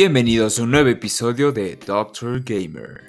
[0.00, 3.04] Bienvenidos a un nuevo episodio de Doctor Gamer.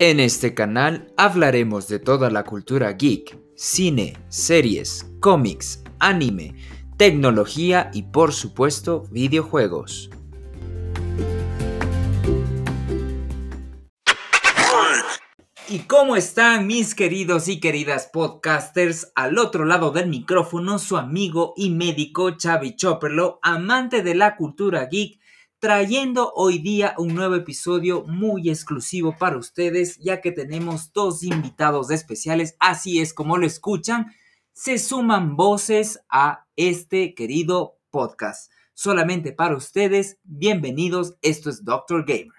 [0.00, 6.56] En este canal hablaremos de toda la cultura geek, cine, series, cómics, anime,
[6.96, 10.10] tecnología y por supuesto videojuegos.
[15.76, 19.12] ¿Y cómo están mis queridos y queridas podcasters?
[19.14, 24.86] Al otro lado del micrófono, su amigo y médico Xavi Chopperlo, amante de la cultura
[24.86, 25.20] geek,
[25.58, 31.90] trayendo hoy día un nuevo episodio muy exclusivo para ustedes, ya que tenemos dos invitados
[31.90, 34.06] especiales, así es como lo escuchan,
[34.54, 38.50] se suman voces a este querido podcast.
[38.72, 42.35] Solamente para ustedes, bienvenidos, esto es Doctor Gamer.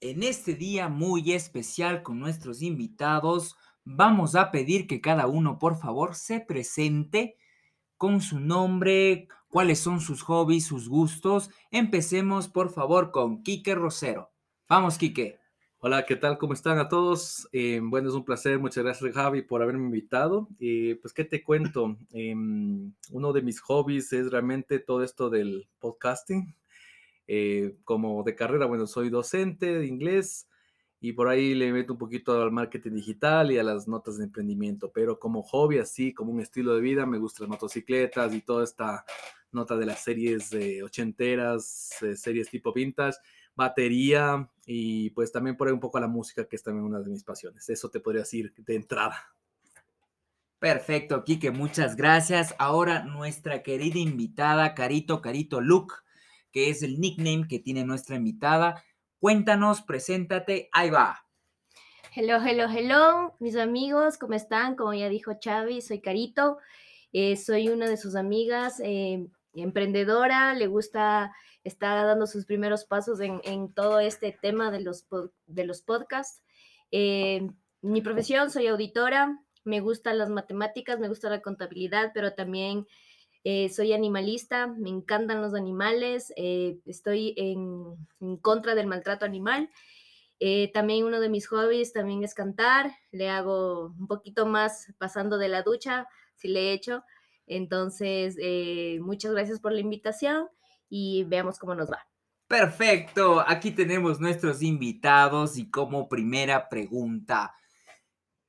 [0.00, 5.78] En este día muy especial con nuestros invitados, vamos a pedir que cada uno, por
[5.78, 7.38] favor, se presente
[7.96, 11.48] con su nombre, cuáles son sus hobbies, sus gustos.
[11.70, 14.30] Empecemos, por favor, con Quique Rosero.
[14.68, 15.38] Vamos, Quique.
[15.78, 16.36] Hola, ¿qué tal?
[16.36, 17.48] ¿Cómo están a todos?
[17.52, 18.58] Eh, bueno, es un placer.
[18.58, 20.46] Muchas gracias, Javi, por haberme invitado.
[20.58, 21.96] Y pues, ¿qué te cuento?
[22.12, 26.54] Em, uno de mis hobbies es realmente todo esto del podcasting.
[27.28, 30.48] Eh, como de carrera, bueno, soy docente de inglés
[31.00, 34.24] y por ahí le meto un poquito al marketing digital y a las notas de
[34.24, 38.40] emprendimiento, pero como hobby, así como un estilo de vida, me gustan las motocicletas y
[38.42, 39.04] toda esta
[39.52, 43.18] nota de las series de ochenteras, eh, series tipo vintage,
[43.54, 47.00] batería y pues también por ahí un poco a la música, que es también una
[47.00, 47.68] de mis pasiones.
[47.68, 49.16] Eso te podría decir de entrada.
[50.58, 52.54] Perfecto, Kike, muchas gracias.
[52.58, 55.94] Ahora nuestra querida invitada, Carito, Carito Luke
[56.56, 58.82] que es el nickname que tiene nuestra invitada.
[59.18, 61.26] Cuéntanos, preséntate, ahí va.
[62.14, 64.74] Hello, hello, hello, mis amigos, ¿cómo están?
[64.74, 66.56] Como ya dijo Xavi, soy Carito,
[67.12, 71.30] eh, soy una de sus amigas, eh, emprendedora, le gusta,
[71.62, 75.06] estar dando sus primeros pasos en, todo este tema de los,
[75.44, 76.42] de los podcasts.
[76.90, 77.50] Eh,
[77.82, 82.86] mi profesión, soy auditora, me gustan las matemáticas, me gusta la contabilidad, pero también
[83.48, 89.70] eh, soy animalista, me encantan los animales, eh, estoy en, contra del maltrato animal.
[90.40, 95.38] Eh, también uno de mis hobbies también es cantar, le hago un poquito más pasando
[95.38, 97.04] de la ducha, si le he hecho.
[97.46, 98.36] Entonces,
[99.00, 100.48] muchas gracias por la invitación
[100.88, 102.04] y veamos cómo nos va.
[102.48, 107.54] Perfecto, aquí tenemos nuestros invitados y como primera pregunta,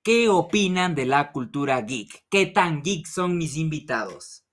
[0.01, 2.25] ¿qué opinan de la cultura geek?
[2.31, 4.46] ¿Qué tan geek son mis invitados?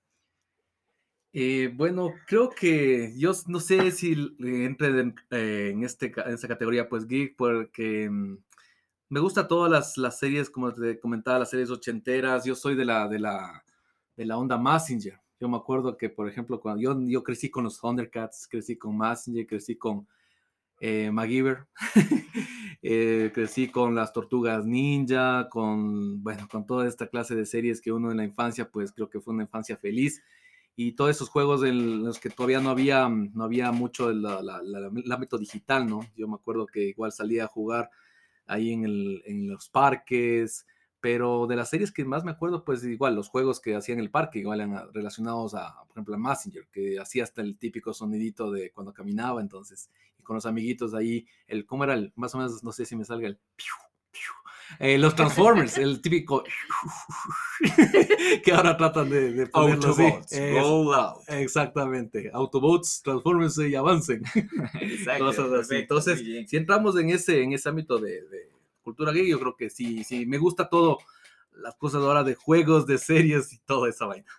[1.37, 5.01] Eh, bueno, creo que yo no sé si entre
[5.33, 8.39] eh, en, este, en esta categoría, pues geek, porque mm,
[9.09, 12.45] me gusta todas las, series, como te comentaba, las series ochenteras.
[12.45, 13.65] Yo soy de la, de la,
[14.17, 15.21] de la onda Messenger.
[15.41, 18.97] Yo me acuerdo que, por ejemplo, cuando yo, yo crecí con los Thundercats, crecí con
[18.97, 20.07] Messenger, crecí con
[20.81, 21.67] eh, MacGyver,
[22.83, 27.91] eh, crecí con las Tortugas Ninja, con, bueno, con toda esta clase de series que
[27.91, 30.23] uno en la infancia, pues creo que fue una infancia feliz
[30.77, 35.39] y todos esos juegos en los que todavía no había, no había mucho el, ámbito
[35.39, 36.01] digital, ¿no?
[36.17, 37.91] Yo me acuerdo que igual salía a jugar
[38.47, 40.67] ahí en, el, en, los parques,
[41.01, 44.01] pero de las series que más me acuerdo, pues igual los juegos que hacía en
[44.01, 47.95] el parque, igual eran relacionados a, por ejemplo, a Messenger, que hacía hasta el típico
[47.95, 52.35] sonidito de cuando caminaba, entonces, y con los amiguitos ahí, el, ¿cómo era el, más
[52.35, 53.75] o menos, no sé si me salga el, piu,
[54.79, 56.45] eh, los Transformers, el típico
[58.45, 61.43] que ahora tratan de, de ponerlo Autobots, así.
[61.43, 62.31] Exactamente.
[62.33, 64.23] Autobots, Transformers y avancen.
[64.81, 68.23] Exacto, Entonces, si entramos en ese, en ese ámbito de,
[68.83, 70.99] cultura gay, yo creo que sí, sí, me gusta todo,
[71.53, 74.31] las cosas ahora de juegos, de series y toda esa vaina.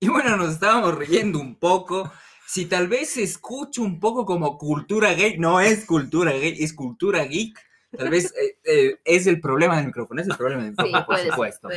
[0.00, 2.10] Y bueno, nos estábamos riendo un poco.
[2.46, 6.72] Si tal vez se escucha un poco como cultura gay, no es cultura gay, es
[6.72, 7.56] cultura geek
[7.96, 11.18] Tal vez eh, eh, es el problema del micrófono, es el problema del micrófono, por
[11.18, 11.68] supuesto.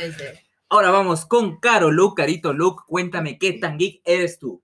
[0.68, 4.62] Ahora vamos con Caro Luke, Carito Luke, cuéntame qué tan geek eres tú.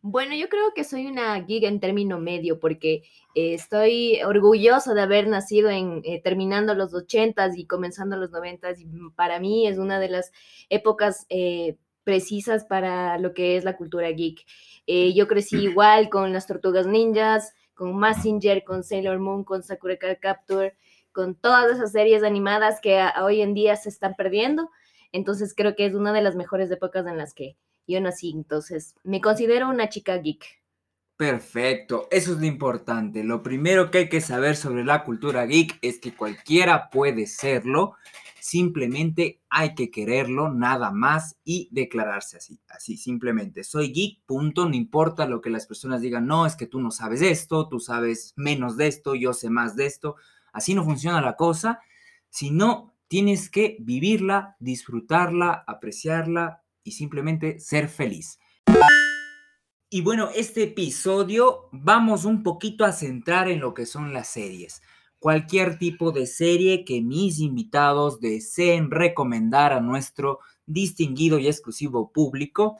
[0.00, 3.02] Bueno, yo creo que soy una geek en término medio porque
[3.34, 8.86] eh, estoy orgulloso de haber nacido en terminando los ochentas y comenzando los noventas y
[9.16, 10.30] para mí es una de las
[10.68, 11.26] épocas
[12.04, 14.44] precisas para lo que es la cultura geek.
[15.14, 20.18] yo crecí igual con las tortugas ninjas, con Messenger, con Sailor Moon, con Sakura Card
[20.20, 20.76] Capture,
[21.12, 24.70] con todas esas series animadas que hoy en día se están perdiendo.
[25.12, 27.56] Entonces creo que es una de las mejores épocas en las que
[27.86, 28.32] yo nací.
[28.34, 30.44] Entonces me considero una chica geek.
[31.16, 33.22] Perfecto, eso es lo importante.
[33.22, 37.94] Lo primero que hay que saber sobre la cultura geek es que cualquiera puede serlo,
[38.44, 43.64] simplemente hay que quererlo nada más y declararse así, así simplemente.
[43.64, 46.90] Soy geek, punto, no importa lo que las personas digan, no, es que tú no
[46.90, 50.16] sabes esto, tú sabes menos de esto, yo sé más de esto.
[50.52, 51.80] Así no funciona la cosa,
[52.28, 58.38] sino tienes que vivirla, disfrutarla, apreciarla y simplemente ser feliz.
[59.88, 64.82] Y bueno, este episodio vamos un poquito a centrar en lo que son las series.
[65.24, 72.76] Cualquier tipo de serie que mis invitados deseen recomendar a nuestro distinguido y exclusivo público,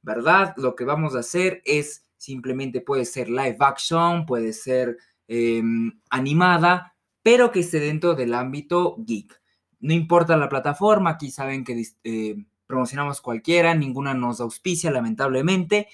[0.00, 0.54] ¿verdad?
[0.56, 4.96] Lo que vamos a hacer es simplemente puede ser live action, puede ser
[5.28, 9.38] em, animada, pero que esté dentro del ámbito geek.
[9.80, 15.88] No importa la plataforma, aquí saben que eh, promocionamos cualquiera, ninguna nos auspicia lamentablemente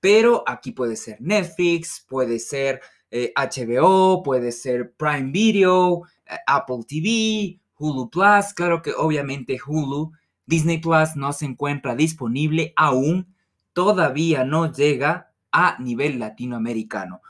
[0.00, 2.80] pero aquí puede ser Netflix, puede ser
[3.10, 8.52] HBO, eh, puede ser Prime Video, eh, Apple TV, Hulu Plus.
[8.54, 10.12] Claro que obviamente Hulu,
[10.46, 13.34] Disney Plus no se encuentra disponible aún,
[13.72, 17.20] todavía no llega a nivel latinoamericano.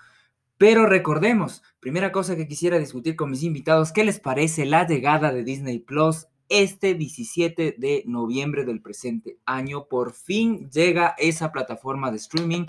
[0.59, 5.33] Pero recordemos, primera cosa que quisiera discutir con mis invitados, ¿qué les parece la llegada
[5.33, 9.87] de Disney Plus este 17 de noviembre del presente año.
[9.87, 12.67] Por fin llega esa plataforma de streaming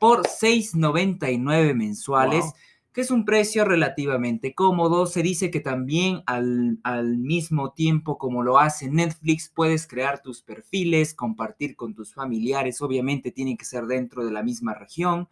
[0.00, 2.44] por 6.99 mensuales.
[2.92, 5.06] que es un precio relativamente cómodo.
[5.06, 10.42] Se dice que también al, al, mismo tiempo como lo hace Netflix, puedes crear tus
[10.42, 12.82] perfiles, compartir con tus familiares.
[12.82, 15.28] Obviamente tienen que ser dentro de la misma región.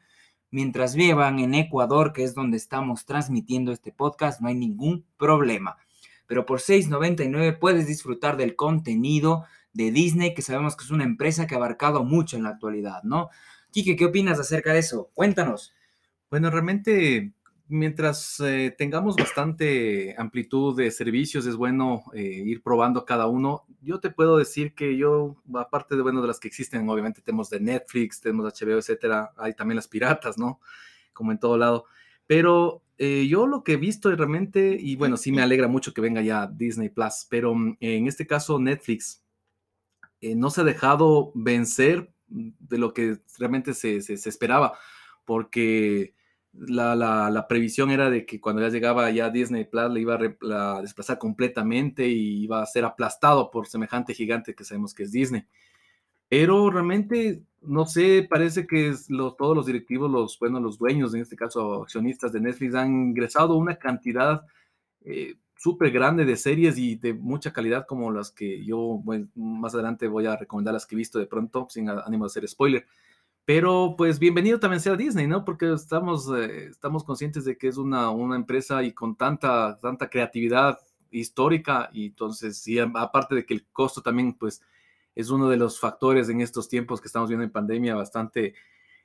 [0.53, 5.77] Mientras vivan en Ecuador, que es donde estamos transmitiendo este podcast, no hay ningún problema
[6.29, 11.47] pero por 6.99 puedes disfrutar del contenido de Disney, que sabemos que es una empresa
[11.47, 13.31] que ha abarcado mucho en la actualidad, ¿no?
[13.73, 15.11] Quique, ¿qué opinas acerca de eso?
[15.15, 15.75] Cuéntanos.
[16.31, 17.33] Bueno, realmente
[17.69, 23.67] mientras eh, tengamos bastante amplitud de servicios, es bueno eh, ir probando cada uno.
[23.83, 27.51] Yo te puedo decir que yo, aparte de, bueno, de las que existen, obviamente tenemos
[27.51, 30.61] de Netflix, tenemos HBO, etcétera, hay también las piratas, ¿no?
[31.13, 31.85] Como en todo lado.
[32.27, 36.01] Pero eh, yo lo que he visto realmente, y bueno, sí me alegra mucho que
[36.01, 39.23] venga ya Disney Plus, pero mm, en este caso Netflix
[40.21, 44.77] eh, no se ha dejado vencer de lo que realmente se, esperaba,
[45.25, 46.15] porque
[46.53, 51.19] la, previsión era de que cuando ya llegaba ya Disney Plus le iba a, desplazar
[51.19, 55.47] completamente y iba a ser aplastado por semejante gigante que sabemos que es Disney.
[56.29, 58.95] Pero realmente no sé, parece que
[59.37, 63.57] todos los directivos, los, bueno, los dueños, en este caso accionistas de Netflix, han ingresado
[63.57, 64.43] una cantidad
[65.05, 69.03] eh, súper grande de series y de mucha calidad como las que yo
[69.35, 72.49] más adelante voy a recomendar las que he visto de pronto, sin ánimo de hacer
[72.49, 72.87] spoiler.
[73.45, 75.45] Pero pues bienvenido también sea Disney, ¿no?
[75.45, 80.09] Porque estamos, eh, estamos conscientes de que es una, una empresa y con tanta, tanta
[80.09, 80.79] creatividad
[81.11, 84.63] histórica y entonces, y aparte de que el costo también pues
[85.19, 88.55] es uno de los factores en estos tiempos que estamos viendo en pandemia bastante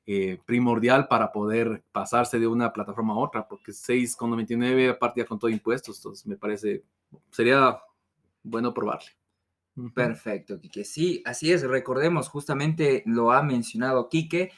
[0.06, 5.40] eh, primordial para poder pasarse de una plataforma a otra, porque 6,99 aparte ya con
[5.40, 6.84] todo impuestos, entonces me parece,
[7.32, 7.80] sería
[8.44, 9.10] bueno probarle.
[9.96, 10.86] Perfecto, Quique.
[10.86, 11.64] Sí, así es.
[11.64, 14.52] Recordemos, justamente lo ha mencionado Quique,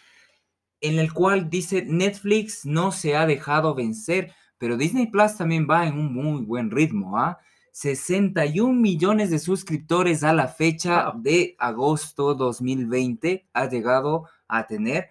[0.81, 5.88] en el cual dice Netflix no se ha dejado vencer, pero Disney Plus también va
[5.88, 7.40] en un muy buen ritmo, ¿ah?
[7.75, 15.09] 61 millones de suscriptores a la fecha de agosto 2020 ha llegado a tener.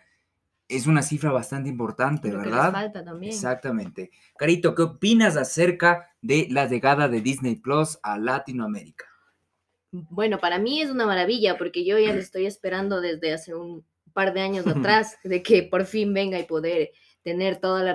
[0.67, 2.73] Es una cifra bastante importante, ¿verdad?
[2.73, 3.35] falta también.
[3.35, 4.13] Exactamente.
[4.39, 9.05] Carito, ¿qué opinas acerca de la llegada de Disney Plus a Latinoamérica?
[9.91, 13.85] Bueno, para mí es una maravilla porque yo ya le estoy esperando desde hace un
[14.15, 16.93] par de años atrás de que por fin venga y poder
[17.25, 17.95] tener toda la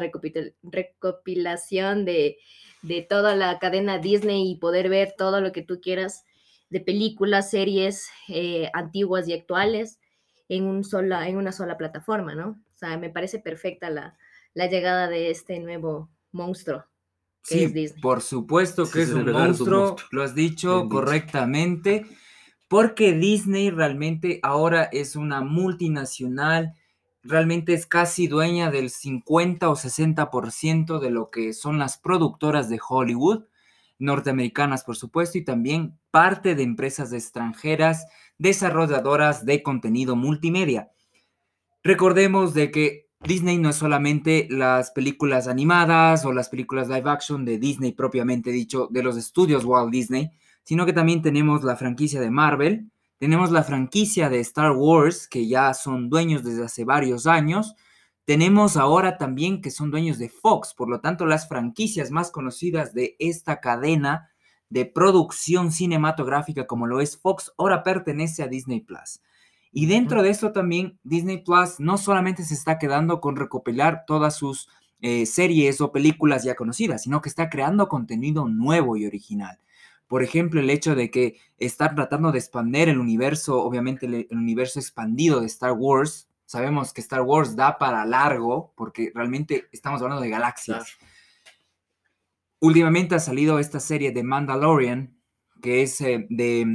[0.63, 2.37] recopilación de,
[2.81, 6.25] de toda la cadena Disney y poder ver todo lo que tú quieras
[6.69, 9.99] de películas, series eh, antiguas y actuales
[10.49, 12.49] en, un sola, en una sola plataforma, ¿no?
[12.49, 14.15] O sea, me parece perfecta la,
[14.55, 16.85] llegada de este nuevo monstruo.
[17.47, 18.01] Que sí, es Disney.
[18.01, 22.05] por supuesto que es, un monstruo, lo has dicho correctamente,
[22.67, 26.73] porque Disney realmente ahora es una multinacional
[27.23, 32.79] realmente es casi dueña del 50 o 60% de lo que son las productoras de
[32.87, 33.45] Hollywood,
[33.97, 38.05] norteamericanas por supuesto, y también parte de empresas extranjeras
[38.37, 40.91] desarrolladoras de contenido multimedia.
[41.83, 47.43] Recordemos de que Disney no es solamente las películas animadas o las películas live action
[47.43, 50.31] de Disney propiamente dicho, de los estudios Walt Disney,
[50.63, 55.47] sino que también tenemos la franquicia de Marvel, tenemos la franquicia de Star Wars, que
[55.47, 57.75] ya son dueños desde hace varios años.
[58.23, 62.93] Tenemos ahora también que son dueños de Fox, por lo tanto las franquicias más conocidas
[62.93, 64.29] de esta cadena
[64.69, 69.21] de producción cinematográfica como lo es Fox ahora pertenece a Disney Plus.
[69.71, 74.35] Y dentro de esto también Disney Plus no solamente se está quedando con recopilar todas
[74.35, 74.69] sus
[75.01, 79.59] eh, series o películas ya conocidas, sino que está creando contenido nuevo y original.
[80.09, 84.79] Por ejemplo, el hecho de que está tratando de expandir el universo, obviamente el universo
[84.79, 90.23] expandido de Star Wars, Sabemos que Star Wars da para largo porque realmente estamos hablando
[90.23, 90.97] de galaxias.
[92.59, 95.15] Últimamente ha salido esta serie de Mandalorian,
[95.61, 96.65] que es eh, de,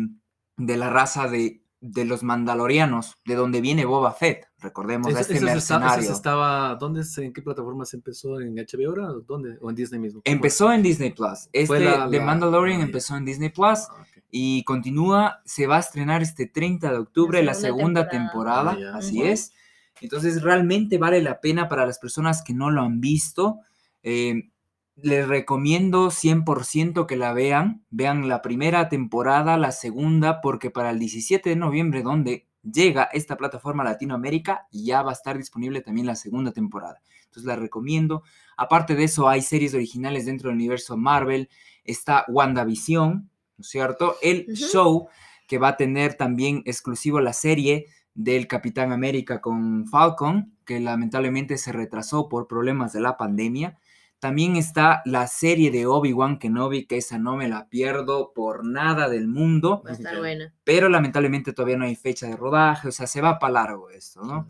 [0.58, 1.63] la raza de,
[2.04, 4.46] los mandalorianos, de donde viene Boba Fett.
[4.58, 6.10] Recordemos a este mercenario.
[6.10, 8.40] estaba, ¿dónde, ¿En qué plataforma se empezó?
[8.40, 9.08] ¿En HBO ahora?
[9.26, 9.58] ¿Dónde?
[9.60, 10.22] ¿O en Disney mismo?
[10.24, 11.48] Empezó en Disney Plus.
[11.52, 11.74] Este
[12.10, 13.80] de Mandalorian empezó en Disney Plus.
[13.90, 18.98] Ah, y continúa, se va a estrenar este 30 de octubre la segunda, temporada, ah,
[18.98, 19.52] así es.
[20.00, 23.60] Entonces realmente vale la pena para las personas que no lo han visto.
[24.02, 24.50] Eh,
[24.96, 27.84] les recomiendo 100% que la vean.
[27.90, 33.36] Vean la primera temporada, la segunda, porque para el 17 de noviembre, donde llega esta
[33.36, 37.02] plataforma Latinoamérica, ya va a estar disponible también la segunda temporada.
[37.26, 38.22] Entonces la recomiendo.
[38.56, 41.48] Aparte de eso, hay series originales dentro del universo Marvel.
[41.84, 43.12] Está WandaVision,
[43.56, 44.16] ¿no es cierto?
[44.22, 45.08] El show
[45.46, 51.58] que va a tener también exclusivo la serie del Capitán América con Falcon, que lamentablemente
[51.58, 53.78] se retrasó por problemas de la pandemia.
[54.24, 59.10] También está la serie de Obi-Wan Kenobi, que esa no me la pierdo por nada
[59.10, 59.82] del mundo.
[59.84, 60.54] Va a estar buena.
[60.64, 64.22] Pero lamentablemente todavía no hay fecha de rodaje, o sea, se va para largo esto,
[64.22, 64.48] ¿no?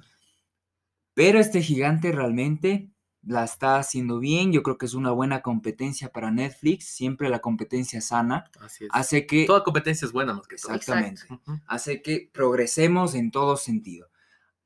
[1.13, 2.89] Pero este gigante realmente
[3.25, 4.53] la está haciendo bien.
[4.53, 6.85] Yo creo que es una buena competencia para Netflix.
[6.85, 8.45] Siempre la competencia sana.
[8.61, 8.91] Así es.
[8.93, 9.45] Hace que.
[9.45, 10.73] Toda competencia es buena, más que todo.
[10.73, 11.23] Exactamente.
[11.67, 14.09] Hace que progresemos en todo sentido.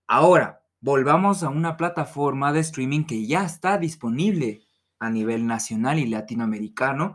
[0.06, 4.67] Ahora, volvamos a una plataforma de streaming que ya está disponible
[4.98, 7.14] a nivel nacional y latinoamericano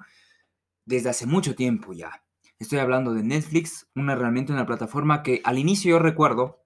[0.86, 2.24] desde hace mucho tiempo ya.
[2.60, 6.64] Estoy hablando de Netflix, una realmente una plataforma que al inicio yo recuerdo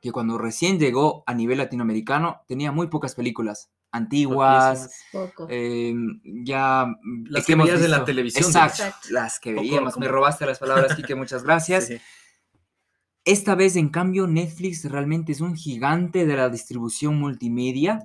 [0.00, 4.90] que cuando recién llegó a nivel latinoamericano tenía muy pocas películas antiguas,
[5.48, 6.86] em, ya...
[7.26, 8.44] Las que veías en la televisión.
[8.44, 9.96] Exacto, las que veíamos.
[9.98, 11.90] Me robaste las palabras, Kike, muchas gracias.
[13.24, 18.02] Esta vez, en cambio, Netflix realmente es un gigante de la distribución multimedia.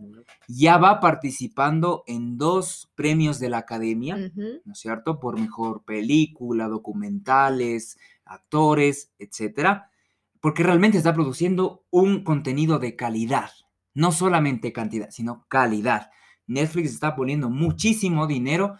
[0.51, 5.19] Ya va participando en dos premios de la Academia, ¿no es cierto?
[5.19, 9.91] Por mejor película, documentales, actores, etcétera.
[10.39, 13.51] Porque realmente está produciendo un contenido de calidad.
[13.93, 16.09] No solamente cantidad, sino calidad.
[16.47, 18.73] Netflix está poniendo muchísimo dinero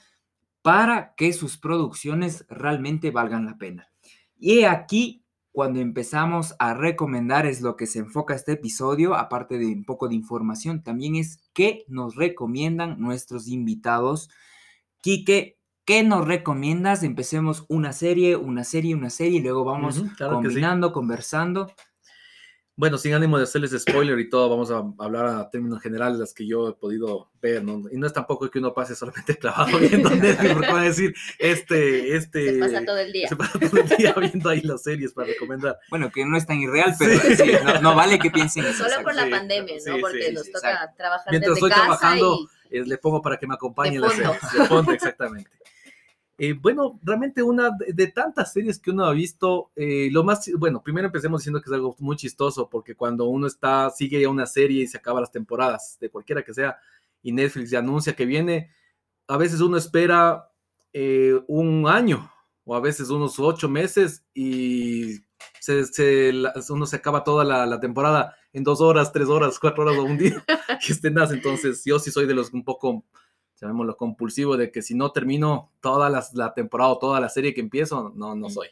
[0.63, 3.91] para que sus producciones realmente valgan la pena.
[4.39, 9.65] Y aquí cuando empezamos a recomendar es lo que se enfoca este episodio, aparte de
[9.67, 14.29] un poco de información, también es qué nos recomiendan nuestros invitados.
[15.01, 17.03] Quique, ¿qué nos recomiendas?
[17.03, 21.71] Empecemos una serie, una serie, una serie y luego vamos combinando, conversando.
[22.79, 26.33] Bueno, sin ánimo de hacerles spoiler y todo, vamos a hablar a términos generales las
[26.33, 27.83] que yo he podido ver, ¿no?
[27.91, 31.13] Y no es tampoco que uno pase solamente trabajo viendo Netflix, porque van a decir,
[31.39, 32.53] este, este...
[32.53, 33.27] Se pasa todo el día.
[33.27, 35.77] Se pasa todo el día viendo ahí las series para recomendar.
[35.89, 38.87] Bueno, que no es tan irreal, pero no, vale que piensen eso.
[38.87, 39.97] Solo por la pandemia, ¿no?
[39.99, 43.95] porque nos toca trabajar Mientras desde estoy trabajando, eh, le pongo para que me acompañe
[43.97, 44.53] en las series.
[44.57, 45.49] De fondo, exactamente.
[46.41, 50.81] Eh, bueno, realmente una de, tantas series que uno ha visto, eh, lo más, bueno,
[50.81, 54.45] primero empecemos diciendo que es algo muy chistoso, porque cuando uno está, sigue ya una
[54.45, 56.77] serie y se acaba las temporadas, de cualquiera que sea,
[57.21, 58.71] y Netflix ya anuncia que viene,
[59.27, 60.49] a veces uno espera
[60.93, 62.31] eh, un año
[62.63, 65.19] o a veces unos ocho meses y
[65.59, 66.31] se,
[66.69, 70.17] uno se acaba toda la, temporada en dos horas, tres horas, cuatro horas o un
[70.17, 70.41] día
[70.85, 73.03] que estén Entonces, yo sí soy de los un poco
[73.61, 77.61] llamémoslo compulsivo, de que si no termino toda la temporada o toda la serie que
[77.61, 78.69] empiezo, no, no soy.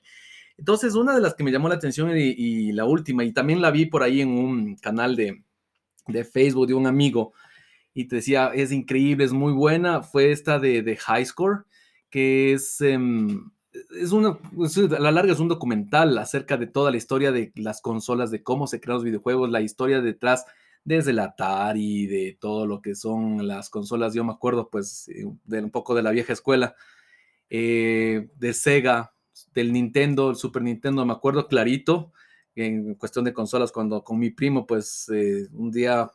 [0.58, 3.72] Entonces, una de las que me llamó la atención y, la última, y también la
[3.72, 5.44] vi por ahí en un canal de,
[6.08, 7.34] de, Facebook de un amigo,
[7.94, 11.65] y te decía, es increíble, es muy buena, fue esta de, de High Score,
[12.10, 13.51] que es, em,
[14.00, 17.82] es una, a la larga es un documental acerca de toda la historia de las
[17.82, 20.46] consolas, de cómo se crean los videojuegos, la historia detrás
[20.88, 25.25] desde el Atari, de todo lo que son las consolas, yo me acuerdo pues eh,
[25.25, 26.75] un poco de la vieja escuela,
[27.50, 29.13] eh, de Sega,
[29.53, 32.13] del Nintendo, el Super Nintendo, me acuerdo clarito,
[32.56, 36.10] en cuestión de consolas, cuando con mi primo pues eh, un día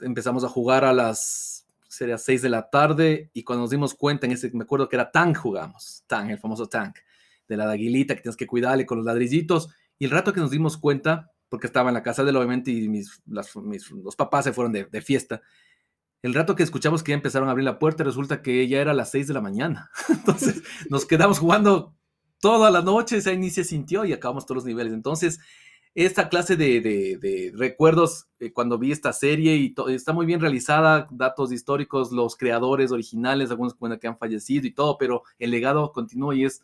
[0.00, 4.26] empezamos a jugar a las sería 6 de la tarde y cuando nos dimos cuenta
[4.26, 6.96] en ese, me acuerdo que era Tank jugamos, Tank, el famoso Tank,
[7.46, 9.68] de la aguilita que tienes que cuidarle con los ladrillitos
[10.00, 12.70] y el rato que nos dimos cuenta porque estaba en la casa de él, obviamente,
[12.70, 15.42] y mis, las- mis- los papás se fueron de, de fiesta.
[16.22, 18.94] El rato que escuchamos que ya empezaron a abrir la puerta, resulta que ya era
[18.94, 19.90] las 6 de la mañana.
[20.08, 21.94] Entonces nos quedamos jugando
[22.40, 24.94] toda la noche, o sea, ni se sintió y acabamos todos los niveles.
[24.94, 25.40] Entonces,
[25.94, 30.40] esta clase de, de- de recuerdos eh, cuando vi esta serie y está muy bien
[30.40, 35.92] realizada, datos históricos, los creadores originales, algunos que han fallecido y todo, pero el legado
[35.92, 36.62] continúa y es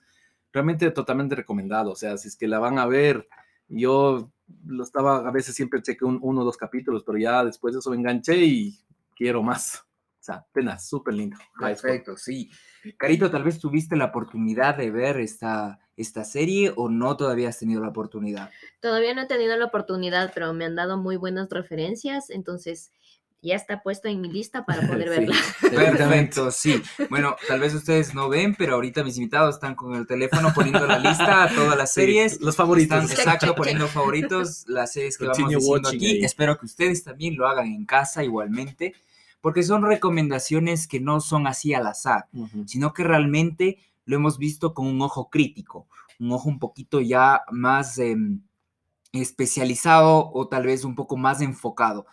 [0.51, 1.91] realmente totalmente recomendado.
[1.91, 3.29] O sea, si es que la van a ver,
[3.69, 4.31] yo
[4.67, 7.81] lo estaba, a veces siempre chequé un- uno o dos capítulos, pero ya después de
[7.81, 8.79] eso me enganché y
[9.17, 9.85] quiero más.
[10.21, 11.39] O sea, pena, súper lindo.
[11.59, 12.51] Perfecto, sí.
[12.97, 17.59] Carito, tal vez tuviste la oportunidad de ver esta, esta serie o no todavía has
[17.59, 18.51] tenido la oportunidad.
[18.81, 22.93] Todavía no he tenido la oportunidad, pero me han dado muy buenas referencias, entonces
[23.41, 25.37] ya está puesto en mi lista para poder Sí, verla.
[25.63, 25.97] definitivamente.
[26.35, 26.83] Perfecto, sí.
[27.09, 30.87] Bueno, tal vez ustedes no ven, pero ahorita mis invitados están con el teléfono poniendo
[30.87, 32.41] la lista a todas las Sí, series.
[32.41, 33.05] los favoritos.
[33.05, 36.07] Están, exacto, poniendo favoritos, las series que vamos Continue diciendo aquí.
[36.07, 36.25] ahí.
[36.25, 38.95] Espero que ustedes también lo hagan en casa igualmente,
[39.41, 42.27] porque son recomendaciones que no son así al azar,
[42.67, 45.87] sino que realmente lo hemos visto con un ojo crítico,
[46.19, 48.41] un ojo un poquito ya más em,
[49.13, 52.07] especializado o tal vez un poco más enfocado.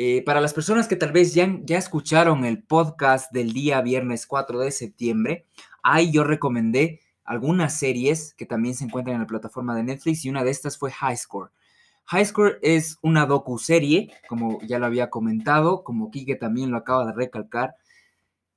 [0.00, 4.28] Eh, para las personas que tal vez ya, ya escucharon el podcast del día viernes
[4.28, 5.44] 4 de septiembre,
[5.82, 10.30] ahí yo recomendé algunas series que también se encuentran en la plataforma de Netflix y
[10.30, 11.50] una de estas fue High Score.
[12.04, 17.04] High Score es una docu-serie, como ya lo había comentado, como Kike también lo acaba
[17.04, 17.74] de recalcar.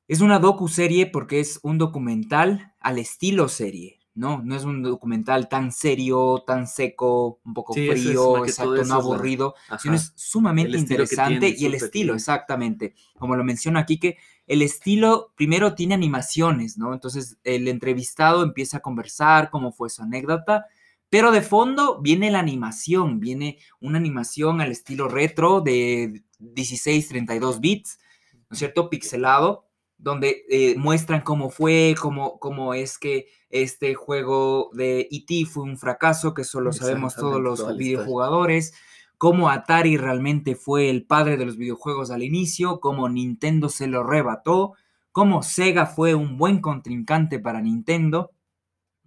[0.08, 4.42] Es una docu-serie porque es un documental al estilo serie, ¿no?
[4.44, 8.72] No es un documental tan serio, tan seco, un poco Sí, eso es frío, exacto,
[8.84, 12.94] no la- aburrido, sino es sumamente interesante tiene, y el estilo, exactamente.
[13.18, 16.94] Como lo menciona aquí, que el estilo primero tiene animaciones, ¿no?
[16.94, 20.66] Entonces el entrevistado empieza a conversar cómo fue su anécdota,
[21.10, 27.60] pero de fondo viene la animación, viene una animación al estilo retro de 16, 32
[27.60, 28.00] bits,
[28.34, 28.90] ¿no es cierto?
[28.90, 29.68] Pixelado,
[30.02, 35.46] donde eh, muestran cómo fue, cómo, cómo es que este juego de E.T.
[35.46, 38.74] fue un fracaso, que eso lo sabemos todos los videojugadores,
[39.18, 44.04] cómo Atari realmente fue el padre de los videojuegos al inicio, cómo Nintendo se lo
[44.04, 44.74] rebató,
[45.12, 48.32] cómo Sega fue un buen contrincante para Nintendo,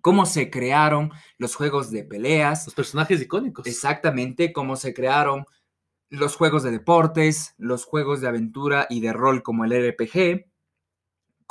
[0.00, 3.66] cómo se crearon los juegos de peleas, Los personajes icónicos.
[3.66, 5.46] exactamente cómo se crearon
[6.10, 10.53] los juegos de deportes, los juegos de aventura y de rol como el RPG,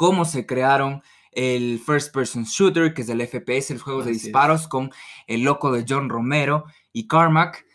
[0.04, 4.22] cómo se crearon el First Person Shooter, que es el FPS, los juegos de es.
[4.22, 4.92] disparos con
[5.28, 7.66] el loco de John Romero y Carmack.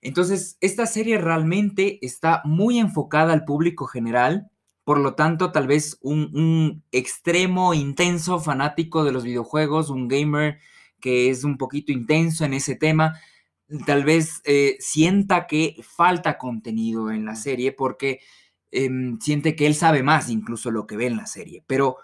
[0.00, 4.50] Entonces, esta serie realmente está muy enfocada al público general,
[4.82, 10.60] por lo tanto, tal vez un, un extremo, intenso fanático de los videojuegos, un gamer
[11.00, 13.20] que es un poquito intenso en ese tema,
[13.84, 18.20] tal vez eh, sienta que falta contenido en la serie porque
[18.74, 21.64] em, siente que él sabe más incluso lo que ve en la serie.
[21.66, 21.96] Pero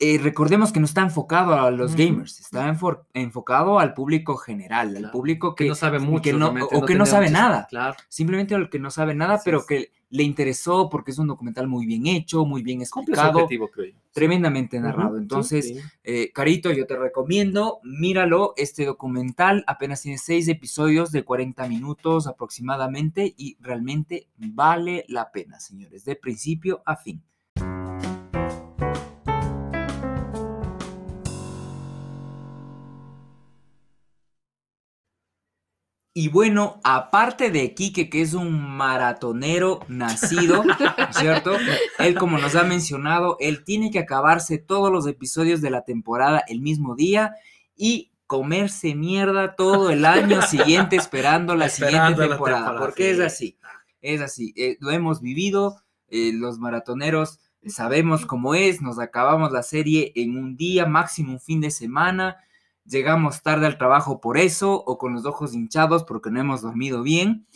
[0.00, 4.96] eh, recordemos que no está enfocado a los gamers, está enfo- enfocado al público general,
[4.96, 6.22] al público que que, no sabe mucho.
[6.22, 7.66] que no- realmente, o que no sabe nada.
[7.68, 7.96] Claro.
[8.08, 9.66] simplemente al que no sabe nada, Así pero es.
[9.66, 13.86] que le interesó porque es un documental muy bien hecho, muy bien explicado, objetivo, creo
[13.88, 13.92] yo.
[13.92, 13.98] Sí.
[14.12, 15.18] tremendamente narrado.
[15.18, 15.78] Entonces, sí.
[16.04, 22.26] eh, Carito, yo te recomiendo, míralo, este documental apenas tiene seis episodios de 40 minutos
[22.26, 27.22] aproximadamente y realmente vale la pena, señores, de principio a fin.
[36.20, 40.64] Y bueno, aparte de Quique, que es un maratonero nacido,
[41.12, 41.52] ¿cierto?
[42.00, 46.42] Él, como nos ha mencionado, él tiene que acabarse todos los episodios de la temporada
[46.48, 47.36] el mismo día
[47.76, 52.78] y comerse mierda todo el año siguiente esperando la Esperando siguiente la temporada.
[52.80, 53.22] porque es sí.
[53.22, 53.58] así,
[54.02, 54.52] es así.
[54.56, 60.36] eh, lo hemos vivido, eh, los maratoneros sabemos cómo es, nos acabamos la serie en
[60.36, 62.38] un día, máximo un fin de semana
[62.88, 67.02] llegamos tarde al trabajo por eso o con los ojos hinchados porque no hemos dormido
[67.02, 67.46] bien,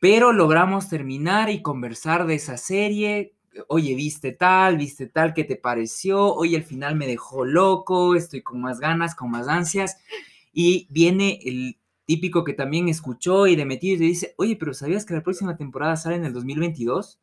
[0.00, 3.34] pero logramos terminar y conversar de esa serie.
[3.68, 6.34] Oye, viste tal, viste tal, ¿qué te pareció?
[6.34, 9.98] Oye, el final me dejó loco, estoy con más ganas, con más ansias.
[10.52, 14.72] Y viene el típico que también escuchó y de metido y te dice, oye, pero
[14.74, 17.20] ¿sabías que la próxima temporada sale en el 2022?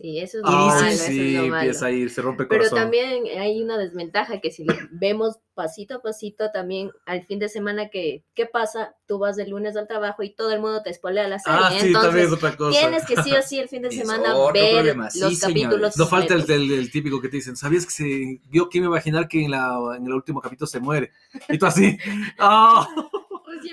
[0.00, 1.54] Sí, eso es malo, dices, Ay, eso es sí, lo malo.
[1.56, 2.78] empieza a ir, se rompe el Pero corazón.
[2.80, 7.90] también hay una desventaja que si vemos pasito a pasito también al fin de semana
[7.90, 11.28] que qué pasa, tú vas de lunes al trabajo y todo el mundo te spoilea
[11.28, 12.80] la serie, Ah, sí, también es entonces otra cosa.
[12.80, 15.96] tienes que sí o sí el fin de semana ver los sí, capítulos.
[15.98, 18.86] No falta el, el- el típico que te dicen, ¿sabías que se vio que me
[18.86, 21.12] imaginar que en, la, en el último capítulo se muere?
[21.50, 21.98] Y tú así,
[22.38, 22.88] ¡ah!
[22.88, 23.29] recién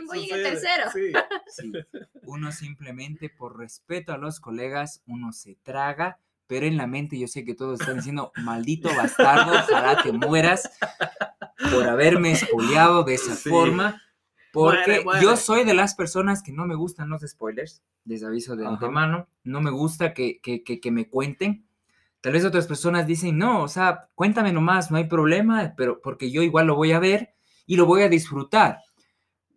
[0.08, 0.84] voy en el tercero.
[0.94, 1.12] sí.
[1.50, 1.72] Sí,
[2.24, 7.28] uno simplemente por respeto a los colegas, uno se traga, pero en la mente yo
[7.28, 10.70] sé que todos están diciendo, maldito bastardo, ojalá te mueras
[11.72, 13.50] por haberme espoleado de esa Sí.
[13.50, 14.02] forma.
[14.54, 15.22] Porque Muere, muere.
[15.22, 18.74] yo soy de las personas que no me gustan los spoilers, les aviso de Ajá.
[18.74, 21.68] antemano, no me gusta que, que, que, que me cuenten.
[22.22, 26.32] Tal vez otras personas dicen, no, o sea, cuéntame nomás, no hay problema, pero porque
[26.32, 27.36] yo igual lo voy a ver
[27.68, 28.80] y lo voy a disfrutar.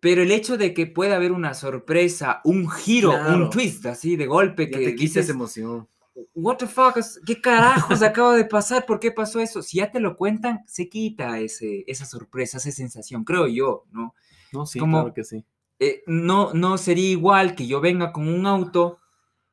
[0.01, 4.25] Pero el hecho de que pueda haber una sorpresa, un giro, un twist así de
[4.25, 5.87] golpe Ya que te dices, esa emoción.
[6.33, 8.85] what the fuck, ¿qué carajos acaba de pasar?
[8.85, 9.61] ¿Por qué pasó eso?
[9.61, 14.15] Si ya te lo cuentan, se quita ese, esa sorpresa, esa sensación, creo yo, ¿no?
[14.51, 15.45] No, sí, como- claro que sí.
[15.79, 18.99] Eh, no, no sería igual que yo venga con un auto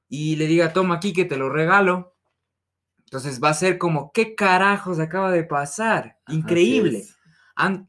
[0.09, 2.15] y le diga, toma aquí que te lo regalo.
[3.05, 6.19] Entonces va a ser como, ¿qué carajos acaba de pasar?
[6.29, 7.07] Increíble.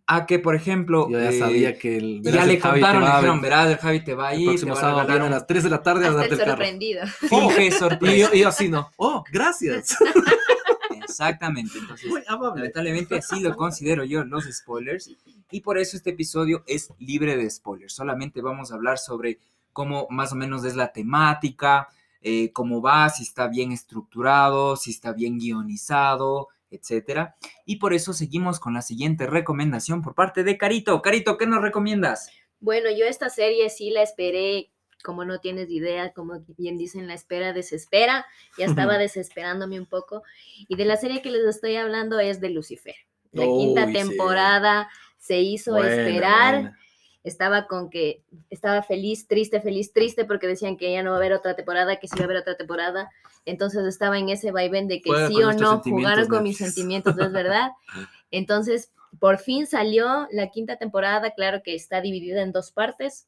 [0.08, 2.22] A que, por ejemplo, Yo ya eh, sabía que el.
[2.24, 4.40] ya le el te contaron, le dijeron, ver- verás, el Javi te va a El
[4.42, 6.26] ir, te próximo va a sábado viene a las 3 de la tarde a darte
[6.34, 6.52] el el carro.
[6.52, 7.02] sorprendido.
[7.30, 8.16] finge Y sorpresa.
[8.18, 8.90] yo, y yo así no.
[8.98, 9.96] Oh, gracias.
[11.04, 11.78] Exactamente.
[11.78, 12.62] Entonces, Muy amable.
[12.62, 15.12] Lamentablemente así lo considero yo los spoilers
[15.52, 17.94] y por eso este episodio es libre de spoilers.
[17.94, 19.40] Solamente vamos a hablar sobre
[19.74, 21.88] cómo más o menos es la temática,
[22.22, 27.36] eh, cómo va, si está bien estructurado, si está bien guionizado, etcétera.
[27.66, 31.02] Y por eso seguimos con la siguiente recomendación por parte de Carito.
[31.02, 32.30] Carito, ¿qué nos recomiendas?
[32.60, 34.72] Bueno, yo esta serie sí la esperé,
[35.04, 38.26] como no tienes idea, como bien dicen, la espera desespera.
[38.58, 40.24] Ya estaba desesperándome un poco.
[40.68, 42.96] Y de la serie que les estoy hablando es de Lucifer.
[43.32, 43.94] La quinta sí.
[43.94, 46.54] temporada se hizo Buena, esperar.
[46.56, 46.80] buena.
[47.24, 51.20] Estaba con que estaba feliz, triste, feliz, triste, porque decían que ya no va a
[51.20, 53.10] haber otra temporada, que sí va a haber otra temporada.
[53.46, 57.18] Entonces estaba en ese vaivén de que Juega sí o no, jugaron con mis sentimientos,
[57.18, 57.72] ¿es verdad?
[58.32, 63.28] Entonces, por fin salió la quinta temporada, claro que está dividida en dos partes.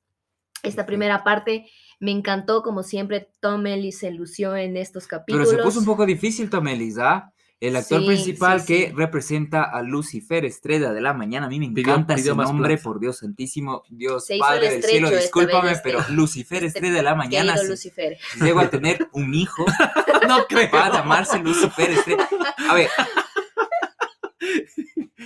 [0.64, 1.66] Esta primera parte
[2.00, 5.50] me encantó, como siempre, Tom Ellis se lució en estos Pero capítulos.
[5.50, 7.34] se puso un poco difícil, Tomelis, ¿ah?
[7.62, 8.94] El actor Sí, principal sí, que sí.
[8.96, 11.46] representa a Lucifer, estrella de la mañana.
[11.46, 12.84] A mí me encanta pidió ese nombre, plata.
[12.84, 13.84] por Dios santísimo.
[13.90, 17.56] Dios Se Padre el del cielo, discúlpame, este- pero Lucifer, este estrella de la mañana.
[17.64, 18.18] Lucifer.
[18.42, 19.64] llego a tener un hijo,
[20.28, 20.72] No creo.
[20.74, 22.28] va a llamarse Lucifer Estrella.
[22.68, 22.90] A ver.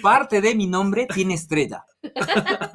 [0.01, 1.85] Parte de mi nombre tiene estrella.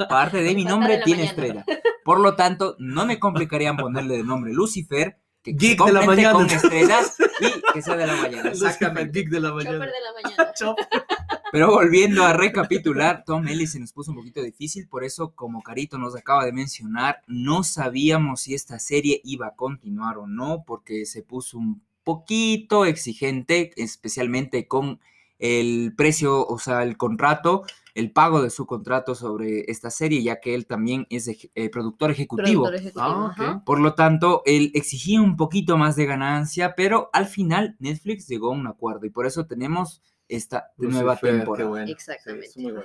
[0.09, 1.61] Parte de mi nombre de tiene mañana.
[1.61, 1.81] estrella.
[2.05, 6.33] Por lo tanto, no me complicarían ponerle de nombre Lucifer, que Geek de la mañana.
[6.33, 8.50] con estrellas y que sea de la mañana.
[8.50, 9.18] Exactamente.
[9.20, 9.87] geek de la Chopper mañana.
[9.87, 10.53] de la mañana.
[10.55, 10.87] Chopper.
[11.53, 15.62] Pero volviendo a recapitular, Tom Ellis se nos puso un poquito difícil, por eso, como
[15.62, 20.62] Carito nos acaba de mencionar, no sabíamos si esta serie iba a continuar o no,
[20.64, 25.00] porque se puso un poquito exigente, especialmente con
[25.40, 30.40] el precio, o sea, el contrato, el pago de su contrato sobre esta serie, ya
[30.40, 32.62] que él también es eje- eh, productor ejecutivo.
[32.64, 33.62] Productor ejecutivo, Ah.
[33.64, 38.48] Por lo tanto, él exigía un poquito más de ganancia, pero al final Netflix llegó
[38.48, 41.68] a un acuerdo y por eso tenemos esta nueva Lucifer, temporada.
[41.68, 41.90] bueno.
[41.90, 42.48] Exactamente.
[42.48, 42.85] Sí, bueno.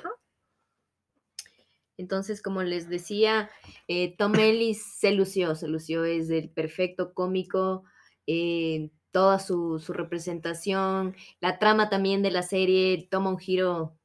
[1.98, 3.50] Entonces, como les decía,
[3.88, 7.84] eh, Tom Ellis se lució, se lució, es el perfecto cómico,
[8.28, 13.96] eh, toda su, su representación, la trama también de la serie toma un giro